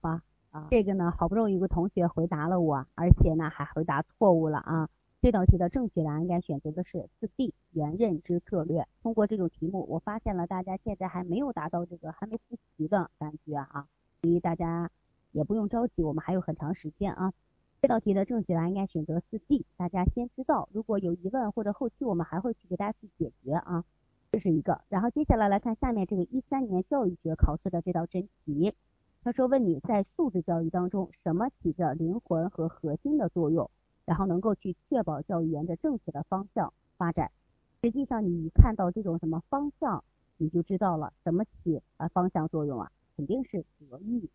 [0.00, 0.22] 吧？
[0.50, 4.88] 啊，这个呢，好不容易有个同学回答了我，而且呢还回答错误了啊。
[5.22, 8.86] 这道题的正确答案应该选择的是四 D，原认知策略。
[9.02, 13.86] 通过这种题目，我发现了大家现在还没有达到这个还没复习的感觉啊，
[14.20, 14.90] 所以大家。
[15.32, 17.32] 也不用着急，我们还有很长时间啊。
[17.80, 23.84] 这道题的正确答案应该选择四 D，大家先知道，如果有疑问或者后期我们还会去给大家去解决啊。
[24.32, 28.74] 这是一个，然后接下来来看下面这个一三年教育学考试的这道真题，
[29.22, 33.70] 他说问你在素质教育当中什么起着灵魂和核心的作用，
[34.06, 37.30] 然后能够去确保教育沿着正确的方向发展。
[37.82, 40.02] 实际上你看到这种什么方向，
[40.38, 44.28] 你就知道了什么起啊方向作用啊，肯定是德育。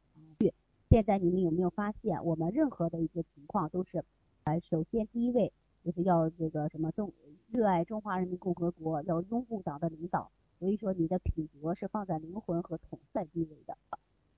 [0.88, 4.06] 现在你们有没有发现，我们任何的一个情况都是，
[4.43, 5.52] 呃，首先第一位
[5.84, 7.12] 就是要这个什么中
[7.50, 13.76] 热爱中华人民共和国，要拥护党的领导，所以说你的品格是放在灵魂和统帅地位的。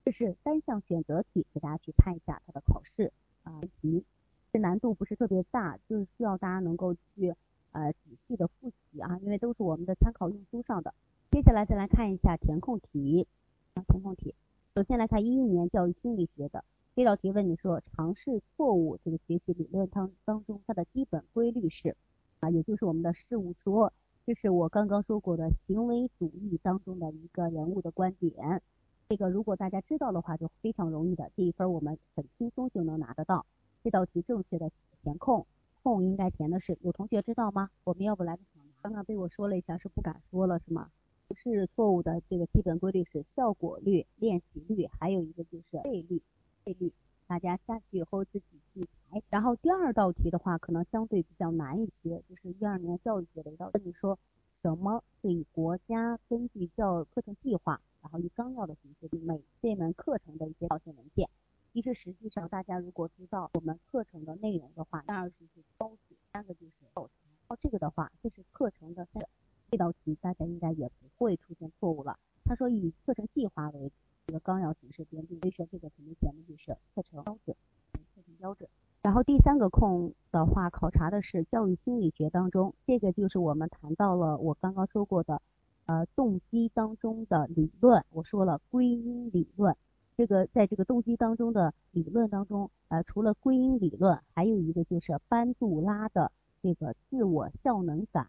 [0.08, 3.12] 这是单项选择题，给大家去看一下它的考试
[3.44, 4.06] 啊题，
[4.54, 7.36] 这难度不是特别大，就是需要大家能够去
[7.74, 10.94] 呃仔细的复习啊，因为都是我们的参考用书上的。
[11.30, 13.28] 接下来再来看一下填空题
[13.74, 14.34] 啊，填空题。
[14.76, 16.64] 首先来看一一年教育心理学的
[16.96, 21.98] 这道题，问你说尝试错误这个学习理论当当中它的基本规律是
[22.40, 23.92] 啊，也就是我们的事物说，
[24.26, 28.62] 这是我刚刚说过的行为主义当中的一个人物的观点。
[29.10, 33.46] 这个如果大家知道的话，就非常容易的，这一分我们很轻松就能拿得到。
[33.82, 34.70] 这道题正确的
[35.02, 35.46] 填空，
[35.82, 37.70] 空应该填的是有同学知道吗？
[37.86, 38.44] 我们要不来个？
[38.82, 40.90] 刚刚被我说了一下，是不敢说了是吗？
[41.28, 46.22] 不是错误的，这个基本规律是效果率、练习率，还有一个就是倍率，
[46.66, 46.92] 倍率，
[47.28, 49.22] 大家下去以后自己去排。
[49.30, 54.20] 然后第二道题的话，可能相对比较难一些，就是一二年教育学的一道，问你说
[54.62, 61.30] 什么是以国家根据教课程计划，然后以纲要的形式每这门课程的一些导线文件。
[61.74, 67.14] 其实实际上大家如果知道我们课程的内容的话，第二是是标准，三个就是教材。
[67.50, 69.22] 哦，这个的话，这是课程的三。
[69.70, 72.18] 这道题大家应该也不会出现错误了。
[72.46, 73.92] 他说以课程计划为
[74.26, 77.58] 这个纲要形式编定，所以说这个肯定填的就是课程标准，
[77.92, 78.70] 课程标准。
[79.02, 85.42] 然后第三个空的话，考察的是教育心理学当中，这个就是我们谈到了我刚刚说过的，
[85.88, 88.06] 呃，动机当中的理论。
[88.12, 89.76] 我说了归因理论，
[90.16, 98.28] 这个在这个动机当中的理论当中，呃，除了归因理论，还有一个就是班杜拉的这个自我效能感。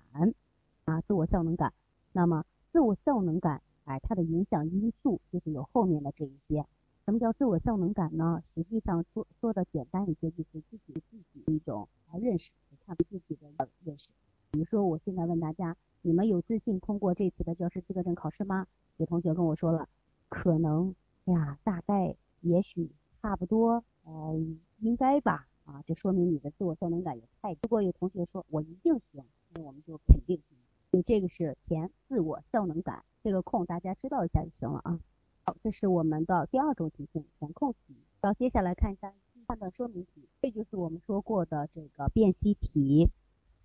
[0.85, 1.75] 啊，自我效能感，
[2.13, 6.65] 那么自我效能感，哎，它的影响因素就是有后面的这一些。
[7.05, 8.43] 什么叫自我效能感呢？
[8.55, 11.89] 实际上说说的简单一些，就是自己自己的一种
[12.21, 12.53] 认识，
[12.87, 14.09] 看自己的认识。
[14.51, 18.67] 比如说，我现在问大家，你们有自信通过这次的教师资格证考试吗？
[18.97, 19.89] 有同学跟我说了，
[20.29, 20.95] 可能
[21.27, 24.35] 哎呀，大概，也许，差不多，呃，
[24.81, 25.47] 应该吧。
[25.65, 27.53] 啊，这说明你的自我效能感也太。
[27.61, 30.57] 如果有同学说我一定行，那我们就肯定行。
[30.91, 34.99] 所以这个是填自我效能感，这个空大家知道一下就行了啊。
[35.45, 37.95] 好，这是我们的第二种题型填空题。
[38.23, 39.13] 然后接下来看一下
[39.47, 43.11] 判断说明题，这就是我们说过的这个辨析题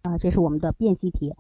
[0.04, 1.34] 啊，这是我们的辨析题。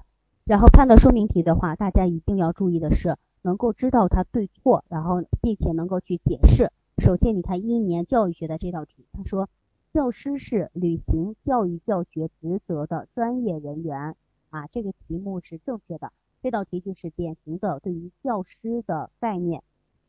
[0.45, 6.71] 然后判断说明题的话，大家一定要注意的是能够知道它对错，然后并且能够去解释。
[6.97, 9.49] 首先你看一一年教育学的这道题，他说
[9.93, 14.15] 教师是履行教育教学职责的专业人员。
[14.49, 16.13] 啊，这个题目是正确的。
[16.41, 19.63] 这道题就是典型的对于教师的概念，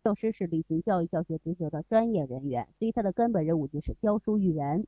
[0.05, 4.87] 教师是履行教育教学职责的专业人员，所以他的根本任务就是教书育人。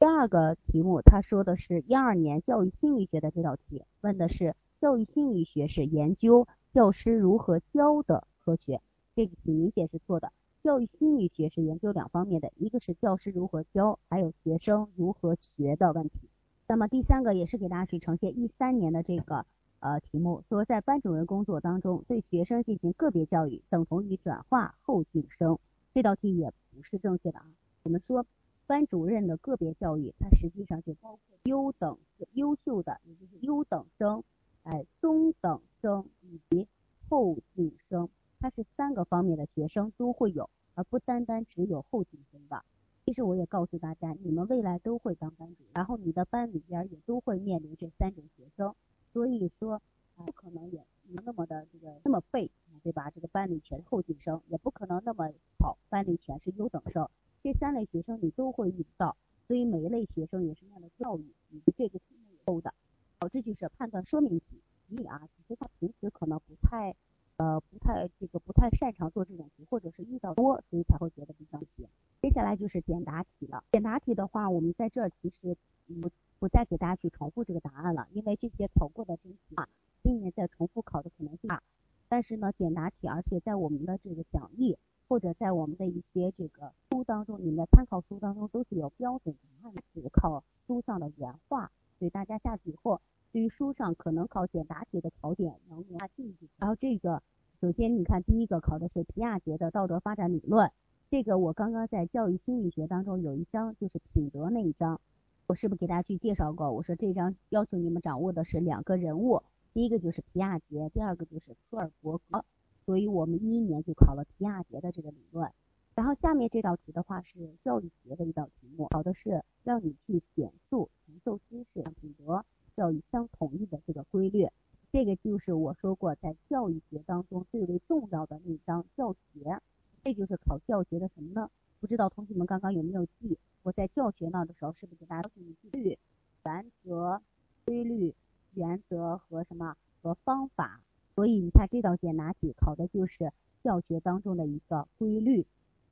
[0.00, 8.80] 第二个题目，他说的是一二年教育心理学的这道题，问的是教育心理学是研究教师如何教的科学。
[9.16, 10.30] 这个题明显是错的，
[10.62, 16.30] 教育心理学是研究两方面的，一个是教师如何教，还有学生如何学的问题。
[16.68, 19.46] 那么第三个也是给大家去呈现一三年的这个
[19.80, 25.58] 呃题目，说在班主任工作当中对学生进行个别教育等同于转化后晋升，
[25.92, 27.46] 这道题也不是正确的啊。
[27.82, 28.24] 我们说
[28.68, 31.96] 班主任的个别教育，它实际上就包括优等、
[32.32, 34.22] 优秀的，也就是优等生，
[34.62, 36.68] 哎，中等生以及
[37.08, 42.62] 后进生，它是三个方面的学生都会有，而不单单只有后进生的。
[43.06, 48.74] 其实我也告诉大家，你们未来都会当班主任，然后你的班里边也都会面临这三种学生，
[49.14, 49.80] 所以说
[50.14, 50.84] 不可能也
[51.24, 52.50] 那么的这个那么背，
[52.82, 53.08] 对吧？
[53.08, 57.08] 这个班里全是后进生，也不可能那么好，班里全是优等生。
[57.50, 62.74] 这三类学生你都会遇到，所以每一类学生有什么样的教育，以及这个题目有的。
[63.18, 66.94] 好，这就是判断说明题你啊，其实他平时可能不太
[67.38, 71.88] 呃不太这个不太擅长做这种题，或者是遇到多，所以才会觉得比较难。
[72.20, 73.64] 接下来就是简答题了。
[73.72, 75.56] 简答题的话，我们在这儿其实
[75.86, 79.66] 不不再给大家去重复这个答案了，因为这些考过的真题啊，
[80.02, 81.62] 今年再重复考的可能性大。
[82.10, 84.76] 但是呢，简答题，而且在我们的这个讲义。
[85.08, 93.00] 或者在我们的一些这个书当中，你们的参考书当中都是有标准答案的，考书上的原话，所以大家下去以后，
[93.32, 96.48] 对于书上可能考简答题的考点能加进去。
[96.58, 97.22] 然后这个，
[97.60, 100.70] 首先你看第一个考的是皮亚杰的道德发展理论，
[101.10, 105.00] 这个我刚刚在教育心理学当中有一章就是品德那一章，
[105.46, 106.70] 我是不是给大家去介绍过？
[106.70, 109.42] 我说这章要求你们掌握的是两个人物，
[109.72, 112.44] 第一个就是皮亚杰，第二个就是科尔伯格。
[112.88, 115.52] 所以我们一一年就考了皮亚杰的这个理论，
[115.94, 122.42] 然后下面这道题的话是教育学的一道题目，考的是让你去简述传授知识、品德
[122.74, 124.48] 教育相统一的这个规律。
[124.90, 129.60] 这个就是我说过在教育学当中最为重要的那章教学，
[130.02, 131.50] 这就是考教学的什么呢？
[131.80, 133.38] 不知道同学们刚刚有没有记？
[133.64, 135.98] 我在教学那的时候是不是给大家注意纪律、
[136.42, 137.20] 原则、
[137.66, 138.14] 规律、
[138.54, 140.80] 原则和什么和方法？
[141.18, 143.32] 所以你看这道简答题考的就是
[143.64, 145.44] 教学当中的一个规律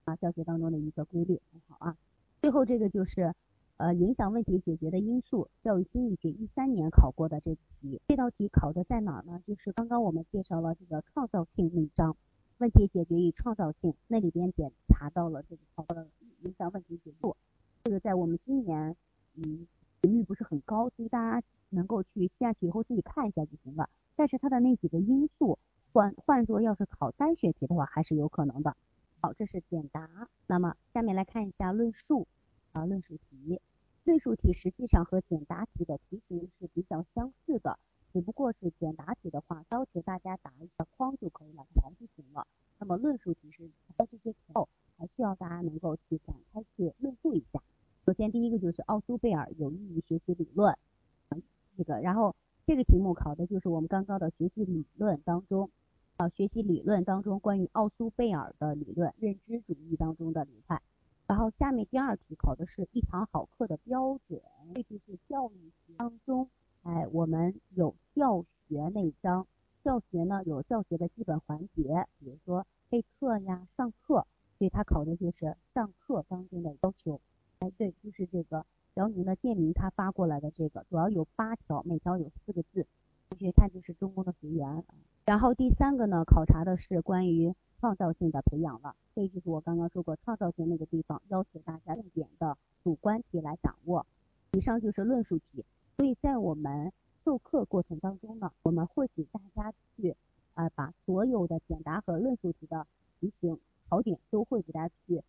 [0.05, 1.97] 啊，教学当中的一个规律很好啊。
[2.41, 3.35] 最后这个就是
[3.77, 8.01] 呃影响问题解决的因素，教育心理学一三年考过的这题。
[8.07, 9.43] 这道题考的在哪儿呢？
[9.45, 12.17] 就是刚刚我们介绍了这个创造性那章，
[12.59, 16.07] 问题解决与创造性那里边检查到了这个考的
[16.45, 17.35] 影响问题解决，
[17.83, 18.95] 这个在我们今年
[19.35, 19.67] 嗯
[20.49, 23.91] 很高，所以大家能够去下去以后自己看一下就行了。
[24.15, 25.59] 但是它的那几个因素
[25.93, 28.77] 换换作要是考单选题的话，还是有可能的。
[29.21, 30.29] 好，这是简答。
[30.47, 32.27] 那么下面来看一下论述
[32.73, 33.61] 啊，论述题。
[34.05, 37.79] 论述题实际上和简答题的题型是比较相似的，
[38.13, 42.47] 只不过是简答题的话，要求大家答一下框就可以了，答就行了。
[42.79, 47.61] 那么论述题是在这些后，还需要大家能够去展开去论述一下。
[48.07, 50.79] 首先第一个就是奥苏贝尔有益于学习理论，
[51.77, 52.35] 这个然后。
[52.69, 55.71] 这个题目考的就是我们刚刚的学习理论当中，
[56.17, 60.83] 啊，学习理论当中关于奥苏贝尔的理论，认知主义当中的理派。
[61.29, 64.43] 然后下面第二题考的是一堂好课的标准，
[64.75, 66.51] 这就是教育当中，
[66.83, 69.47] 哎，我们有教学那一章，
[69.85, 74.27] 教学呢有教学的基本环节，比如说备课呀、上课，
[74.59, 77.21] 所以它考的就是上课当中的要求。
[77.59, 78.65] 哎，对，就是这个。
[78.95, 82.87] 辽宁的建民他发过来的这个主要有八条，每条有四个字，
[83.29, 84.83] 同学看就是中公的学员。
[85.27, 94.07] 然后第三个呢，考察的是关于创造性的培养了，这就是我刚刚说过创造性那个地方，要求大家重点的主观题来掌握。
[94.53, 95.63] 以上就是论述题，
[95.99, 96.91] 所以在我们
[97.23, 100.17] 授课过程当中呢，我们会给大家去
[100.55, 102.87] 啊把所有的简答和论述题的
[103.21, 105.23] 题型考点都会给大家去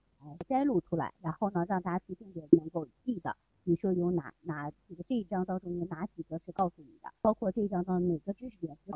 [0.81, 3.35] 出来，然后呢让大家去重点能够记的。
[3.63, 7.11] 你说有哪哪这个这一章当中有哪几个是告诉你的？
[7.21, 8.91] 包括这一章当中哪个知识点是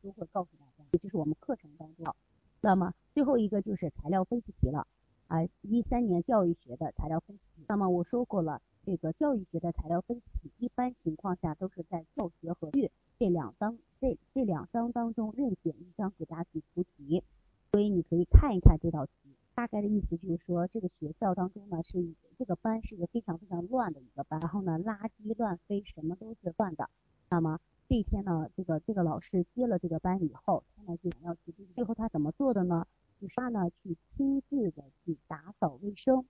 [0.00, 2.14] 都会告诉大家，这是我们课程当中。
[2.60, 4.86] 那么最后一个就是材料分析题了
[5.26, 7.64] 啊，一三年教育学的材料分析题。
[7.68, 17.22] 那么我说过了，这个教育学的材料分析题一般情况下都是在教学和育这两章这这两章当中任选一章给大家去出题，
[17.70, 19.27] 所以你可以看一看这道题。
[19.58, 26.88] 大概的意思就是说，这个学校当中呢，是这个班是一个非常非常乱的一个班，然后呢，垃圾乱飞，什么都是乱的。
[27.28, 32.86] 那么这一天呢，这个这个老师接了这个班以后，他呢就想要去，最后他怎么做的呢？
[33.20, 36.24] 就是他呢去亲自的去打扫卫生，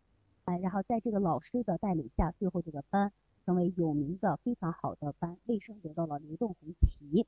[0.46, 3.12] 哎，然后在这个老师的带领下，最后这个班
[3.44, 7.26] 成为有名的非常好的班，卫生得到了流动红旗。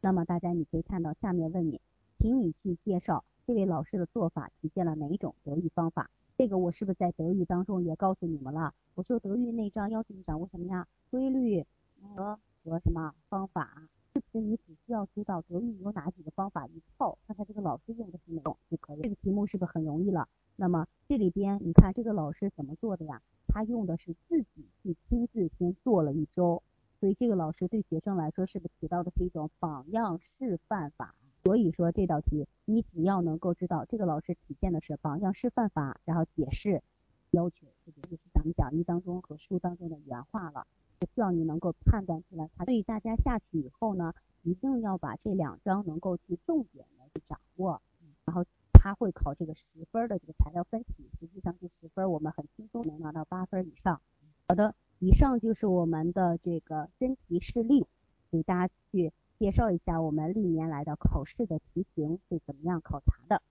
[0.00, 1.78] 那么大家你可以看到下面问你，
[2.22, 3.24] 请你去介绍。
[3.48, 6.08] 这位老师的做法体现了哪一种德育方法？
[6.38, 8.72] 这个我是不是在德育当中也告诉你们了？
[8.94, 10.86] 我说德育那章要求你掌握什么呀？
[11.10, 11.66] 规律
[12.00, 13.88] 和和什么方法？
[14.12, 19.02] 是不是你只需要知道德育有哪几个方法一套，看看这个老师用的是哪种就可以？
[19.02, 20.28] 这个题目是不是很容易了？
[20.54, 23.20] 那么这里边你看这个老师怎么做的呀？
[23.48, 26.62] 他用的是自己去亲自先做了一周，
[27.00, 31.16] 所以这个老师对学生来说是不是起到的是一种榜样示范法？
[31.42, 36.82] 所以说这道题你只要能够知道这个老师体现的是榜样示范法，然后解释
[37.30, 40.66] 要求，这就是咱们讲义当中和书当中的原话了，
[41.00, 42.48] 就需要你能够判断出来。
[42.64, 47.82] 所以大家下去以后呢，一定要把这两章能够去重点的去掌握，
[48.24, 48.44] 然后。
[48.84, 54.00] 他会考这个十分的这个材料分析，实际上这十分我们很轻松能拿到八分以上。
[54.48, 57.86] 好的，以上就是我们的这个真题示例，
[58.32, 59.12] 给大家去
[59.42, 63.42] 介绍一下我们历年来的考试的题型是怎么样考察的。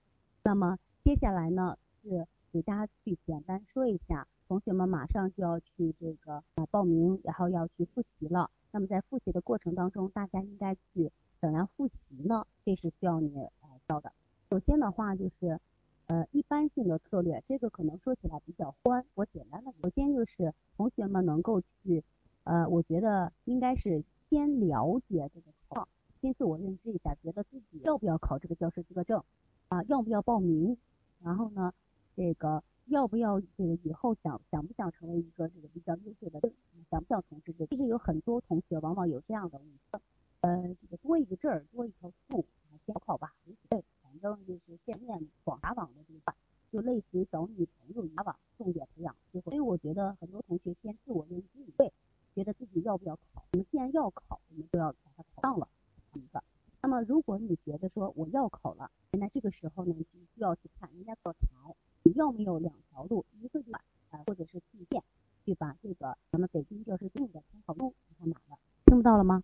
[0.42, 8.50] 那么接下来呢是给大家去简单说一下，同学们马上就要去这个呃报名，然后要去复习了。
[8.70, 11.12] 那么在复习的过程当中，大家应该去
[11.42, 12.46] 怎样复习呢？
[12.64, 14.10] 这是需要你呃教的。
[14.48, 15.60] 首先的话就是，
[16.06, 19.70] 呃，一般性的策略，这个可能说起来比较宽，我简单的。
[19.82, 22.02] 首先就是同学们能够去，
[22.44, 25.86] 呃，我觉得应该是先了解这个情况，
[26.22, 29.22] 先自我认知一下，觉得自己要不要考这个教师资格证，
[29.68, 30.74] 啊，要不要报名，
[31.22, 31.70] 然后呢，
[32.16, 36.40] 这个要不要这个以后想想不想成为一个这个比较优秀的，
[36.90, 37.66] 想不想从事这个？
[37.66, 40.02] 其实有很多同学往往有这样的误区，
[40.40, 42.42] 呃，这个多一个证儿，多一条路，
[42.86, 43.84] 先考吧，无所谓。
[44.02, 46.34] 反正就是见面广撒网的地方，
[46.70, 49.14] 就类似于找女朋友一样，重点培养。
[49.44, 51.92] 所以我觉得很多同学先自我认知一对，
[52.34, 53.44] 觉得自己要不要考？
[53.52, 55.68] 我们既然要考，我们就要把它考上了。
[56.14, 56.42] 一个。
[56.82, 61.46] 那么如果你觉得说我要考了，那这个时候呢，就需要去看人家考台，
[62.02, 63.72] 你要没有两条路，一个就
[64.10, 65.02] 呃或者是去线
[65.44, 68.58] 去把这个咱们北京教师用的参考书给它买了。
[68.86, 69.42] 听不到了吗？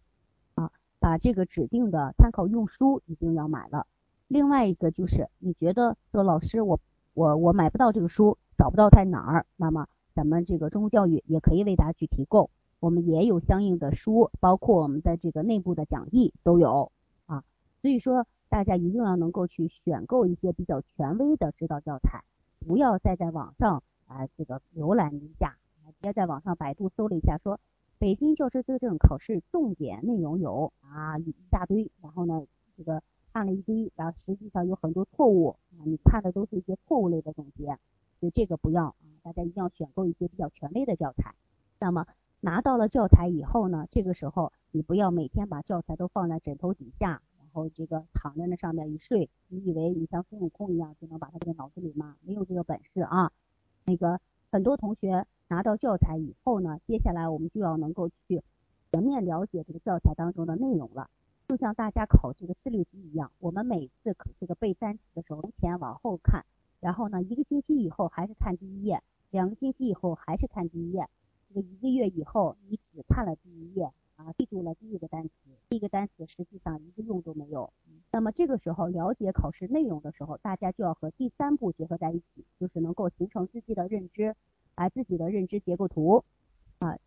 [0.54, 3.86] 啊，把这个指定的参考用书一定要买了。
[4.26, 6.78] 另外一个就是，你觉得说老师我
[7.14, 12.50] 我我买不到这个书，找不到在哪儿，那么咱们这个中公教育也可以为大家去提供，
[12.80, 16.92] 我们也有相应的书，包括我们的这个内部的讲义都有，
[17.80, 22.24] 所以说大家一定要能够去选购一些比较权威的指导教材，
[22.60, 25.56] 不要再在网上啊这个浏览一下，
[25.86, 27.58] 直接在网上百度搜了一下，说
[27.98, 32.44] 北京教师资格证考试重点内容有啊一大堆，然后呢
[32.76, 33.02] 这个。
[33.30, 35.84] 看了一堆，然后实际上有很多错误啊！
[35.84, 37.66] 你看的都是一些错误类的总结，
[38.18, 38.96] 所以这个不要啊！
[39.22, 41.34] 大家一定要选购一些比较权威的教材。
[41.78, 42.06] 那么
[42.40, 47.22] 拿到了教材以后呢，这个时候你不要每天把教材都放在枕头底下，
[47.70, 52.16] 这个躺在那上面一睡，你以为你像孙悟空一样就能把它在脑子里吗？
[52.20, 53.32] 没有这个本事啊！
[53.86, 54.20] 那个
[54.52, 58.42] 很多同学拿到教材以后呢，接下来我们就要能够去
[58.92, 61.08] 全面了解这个教材当中的内容了。
[61.48, 66.44] 就像大家考这个四六级一样，我们每次这个背单词的时候，从前往后看，
[66.78, 71.08] 然后呢，一个星期以后还是看第一页，两个星期以后还是看第一页，
[71.48, 75.30] 这个一个月以后你只看了第一页啊，记住了第一个单词，
[75.78, 77.72] 一个单词实际上一个用都没有。
[78.10, 84.34] 那么这个时候了解考试内容的时候，大家就要和第三步结合在一起，就是能够形成自己的认知，
[84.74, 86.24] 啊，自己的认知结构图，
[86.80, 86.98] 啊，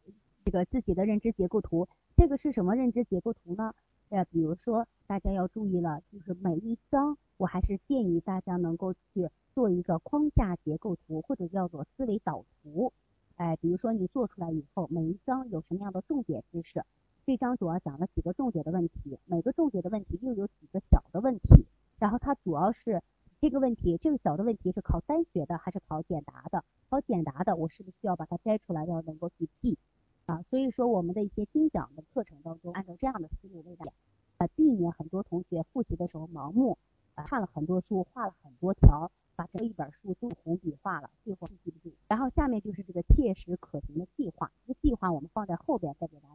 [0.45, 3.75] 这个自己的认知结构图，这个是什么认知结构图呢？
[4.07, 12.93] 呃，比如说大家要注意了，就是每一章，我还是建议大家能够去做一个框架结构图，或者叫做思维导图。
[13.35, 16.83] 哎，比如说你做出来以后，每一章有什么样的重点知识？
[17.31, 21.65] 这章主要讲了几个重点的问题，每个重点的问题又有几个小的问题，
[21.97, 23.01] 然后它主要是
[23.39, 26.65] 这个问题，这个小的问题是考单学的还是考简答的？
[26.89, 29.77] 考简答的，我是不是需要把它摘出来，要能够去记？
[30.25, 33.93] 啊，所以说我们的一些精讲的课程当中，按照这样的思路为大家，
[34.39, 36.77] 呃，避免很多同学复习的时候盲目，
[37.15, 41.95] 看了很多书，画了很多条，把这一本书都红笔画了，最后记不住。
[42.09, 46.30] 然后下面就是这个切实可行的计划，这个计划我们放在后边再给大家。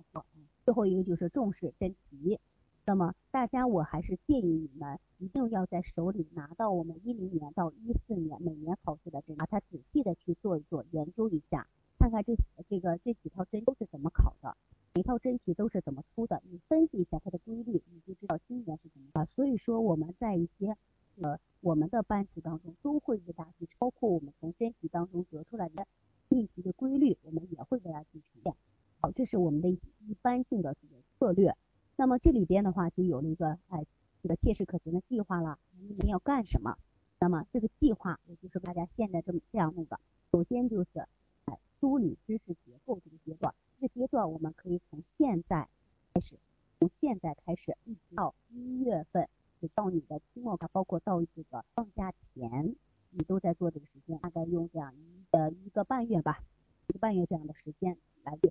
[0.67, 2.41] 最后一个就是重视真题。
[2.85, 11.69] 那么大家我还是建议你们一定要在手里拿到我们一零年到一四年每年考试的真题，把它仔细的去做一做，研究一下。
[12.01, 12.35] 看看这
[12.69, 14.57] 这个这几套真题都是怎么考的，
[14.95, 19.25] 每套真题都是怎么出的，你分析一下它的规律，你就知道今年是怎么啊。
[19.37, 20.77] 所以说我们在一些
[21.21, 25.87] 呃我们的班级当中都会为大家去，包括我们从真题当中得出来的
[26.29, 28.55] 命题的规律，我们也会给大家去呈现。
[29.01, 29.79] 好，这是我们的一
[30.27, 31.55] 般性的这个策略。
[31.95, 33.87] 那么这里边的话就有了一个哎
[34.23, 35.57] 这个切实可行的计划了，
[36.01, 36.77] 你要干什么？
[37.21, 40.01] 那么这个计划也就是大家现在这么这样弄的，
[40.33, 41.07] 首先就是。
[41.45, 45.69] 哎梳理知识结构这个阶段，这个阶段我们可以从现在
[46.13, 46.37] 开始，
[46.81, 49.29] 从现在开始一直到一月份，
[49.61, 52.75] 就到你的期末，包括到这个放假前，
[53.11, 56.41] 你都在做这个时间，大概用这样一呃一个半月吧，
[56.89, 58.51] 一个半月这样的时间来梳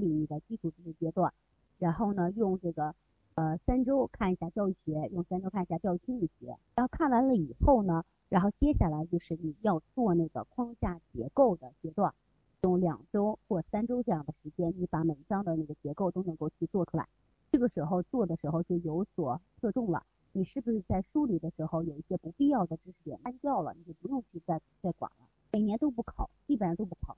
[0.00, 1.32] 理你的基础知识阶段，
[1.78, 2.94] 然后呢，用这个
[3.34, 12.14] 呃三周看一下教育学，用三周看一下教育心理学，然后看完了以后呢，然后接下来就是你要做那个框架结构的阶段，
[12.62, 17.06] 用两周或三周这样的时间，你把每一章的那个结构都能够去做出来。
[17.52, 25.26] 这个时候做的时候就有所侧重了，你是不是在梳理的时候有一些不必要的知识点删掉了，你就不用去再再管了。
[25.52, 27.16] 每年都不考，基本上都不考，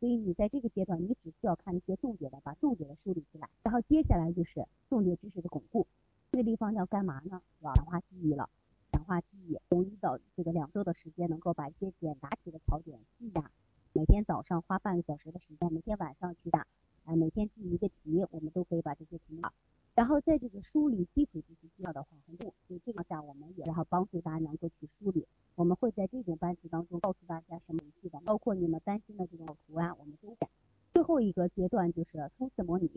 [0.00, 5.86] 所以你在这个阶段，你只需要看一些重点的，把重点的梳理出来，然后接下来就是重点知识的巩固。
[6.32, 7.42] 这个地方要干嘛呢？
[7.60, 8.48] 要强化记忆了，
[8.90, 13.50] 强化记忆，从一到这个两周的时间，能够把一些简答题的考点记下。
[13.92, 16.66] 每天早上花半个小时的时间，每天晚上去答，
[17.04, 19.52] 啊，每天记一个题，我们都可以把这些题啊。
[19.94, 25.26] 然后在这个梳理基础知识需要的话，很多，所以这个下我们也然后帮助大家能够去梳理。
[25.56, 30.48] 我们会在这种班级当中告诉大家什么游戏的，包括你们担心的这种图案，我们都改。
[30.94, 32.88] 最后一个阶段就是冲刺模拟，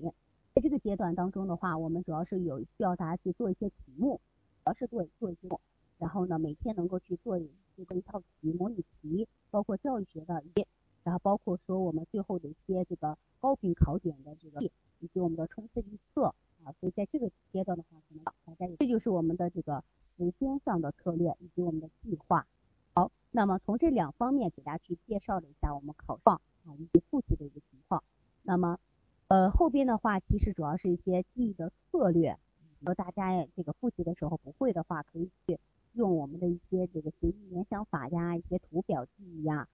[0.53, 4.21] 在这个阶段当中的话，我们主要是有需要大家去做一些题目，
[4.63, 5.49] 主要是做做一些，
[5.97, 7.37] 然后呢每天能够去做
[7.75, 10.65] 这个一套题模拟题，包括教育学的一，
[11.03, 14.63] 然后包括说我们最后的一些这个高频考点的这个，
[14.99, 16.33] 以及我们的冲刺预测。
[16.63, 19.83] 啊，所以在这个阶段的话，可能大家这就是我们的这个
[20.15, 22.47] 时间上的策略以及我们的计划。
[22.93, 28.03] 好，那么从这两方面给大家去介绍了一下我们考状啊以及复习的一个情况。
[28.43, 28.79] 那么，
[29.27, 32.37] 呃，后边的话其实主要是一些记忆的策略。
[32.85, 35.59] 说大家这个复习的时候不会的话，可以去
[35.93, 39.67] 用我们的一些这个学习联想法呀，一些图表记忆呀，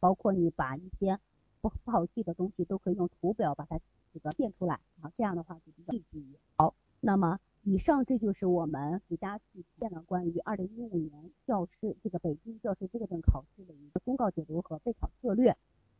[0.00, 1.18] 包括你把一些
[1.60, 3.80] 不不好记的东西都可以用图表把它。
[4.14, 6.38] 这个变出来啊，这样的话就比较记忆。
[6.56, 15.56] 好，那么以上这就是我们给大家去荐的关于二零一五年教师这个北京教师资格证考试的一个公告解读和备考策略。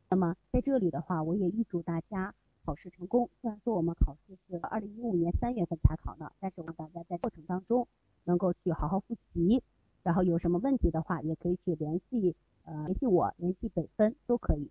[0.08, 2.32] 那么在这里的话，我也预祝大家
[2.64, 3.28] 考试成功。
[3.40, 7.88] 虽然说我们考试是二零一五年三月份才考的，但是我们大家在过程当中
[8.22, 9.60] 能够去好好复习，
[10.04, 14.70] 然后有什么问题的话，也可以去联系呃联系我，联系北分都可以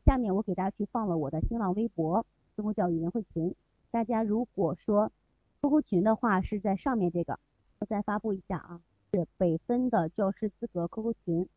[0.00, 2.24] 下面我给大家去放了我的新浪微博。
[2.56, 3.54] 中公教育人会群，
[3.90, 5.12] 大家如果说
[5.60, 7.38] QQ 群的话是在上面这个，
[7.78, 8.80] 我再发布一下啊，
[9.12, 11.48] 是北分的教师资格 QQ 群，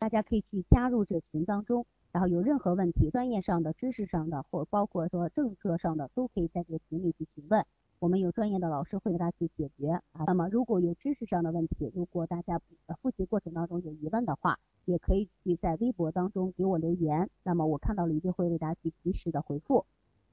[0.00, 7.64] 大家可以去加入这群当中，然后有任何问题，专业上的、知识上的，或包括说政策上的，都可以在这个群里去询问，
[8.00, 10.24] 我们有专业的老师会给大家去解决啊。
[10.26, 12.60] 那么如果有知识上的问题，如果大家
[13.00, 19.84] 复习过程当中有疑问的话，也可以去在微博当中给我留言，那么我看到了一定会为大家去及时的回复。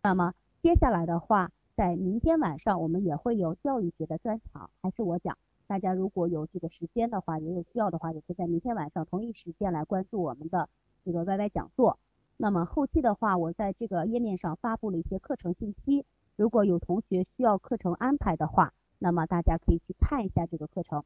[0.02, 0.34] 那么
[0.64, 5.38] 接下来的话，在明天晚上我们也会有教育学的专场，还是我讲。
[5.68, 10.70] 大家如果有这个时间的话，也有需要的话，也可以在明天晚上同一时间来关注我们的
[11.04, 12.00] 这个 YY 讲座。
[12.38, 16.06] 那么后期的话，我在这个页面上发布了一些课程信息，
[16.38, 21.04] 如果有同学需要课程安排的话，那么大家可以去看一下这个课程。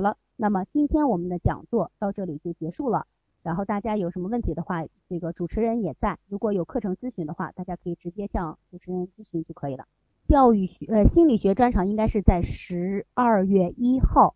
[0.00, 3.06] 好了，那么今天我们的讲座到这里就结束了。
[3.42, 6.18] 然后大家有什么问题的话，这个主持人也在。
[6.26, 9.86] 如果有课程咨询的话，大家可以直接向主持人咨询就可以了。
[10.26, 14.34] 教育学呃心理学专场应该是在十二月一号，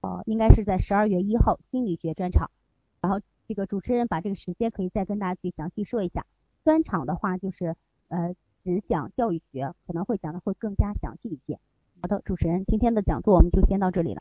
[0.00, 2.50] 呃，应该是在十二月一号心理学专场。
[3.02, 6.24] 然后这个主持人把这个时间可以再跟大家去详细说一下。
[6.64, 7.76] 专场的话就是
[8.08, 8.34] 呃
[8.64, 11.58] 只讲教育学，可能会讲的会更加详细一些。
[12.00, 14.20] 好的，主持人，今天的讲座我们就先到这里了。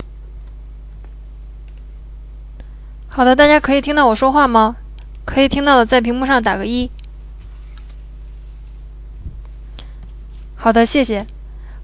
[3.13, 4.77] 好的，大家可以听到我说话吗？
[5.25, 6.89] 可以听到的，在屏幕上打个一。
[10.55, 11.27] 好的，谢谢。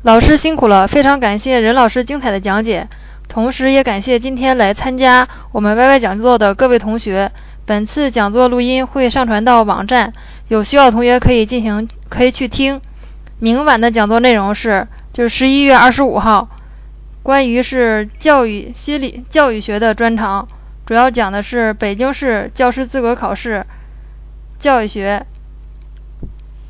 [0.03, 2.87] 老师辛苦了，非常感谢任老师精彩的讲解，
[3.27, 7.33] 同时也感谢今天来参加我们 YY 讲座的各位同学。
[7.65, 10.13] 本次讲座录音会上传到网站，
[10.47, 12.79] 有需要同学可以进行可以去听。
[13.39, 16.47] 明晚的讲座内容是，就是十一月二十五号，
[17.21, 20.47] 关于是教育心理教育学的专场。
[20.87, 23.65] 主要讲的是北京市教师资格考试
[24.57, 25.25] 教育学。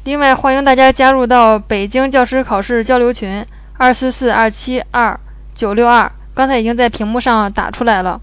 [0.06, 3.46] 另外，欢迎大家加入到北京教师考试交流群
[3.78, 5.20] 二四四二七二
[5.54, 8.20] 九六二，刚才已经在屏幕上打出来了。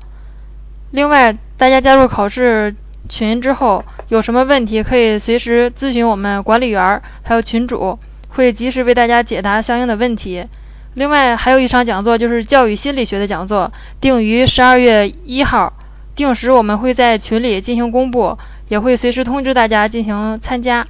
[0.90, 2.74] 另外，大家加入考试
[3.09, 10.49] 群之后，有什么问题可以随时咨询我们管理员，还有群主，会及时为大家解答相应的问题。
[10.95, 15.72] 另外，还有一场讲座就是教育心理学的讲座，定于十二月一号。
[16.14, 18.38] 定时我们会在群里进行公布，
[18.68, 20.86] 也会随时通知大家进行参加。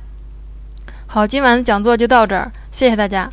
[1.06, 3.30] 好，今晚的讲座就到这儿，谢谢大家。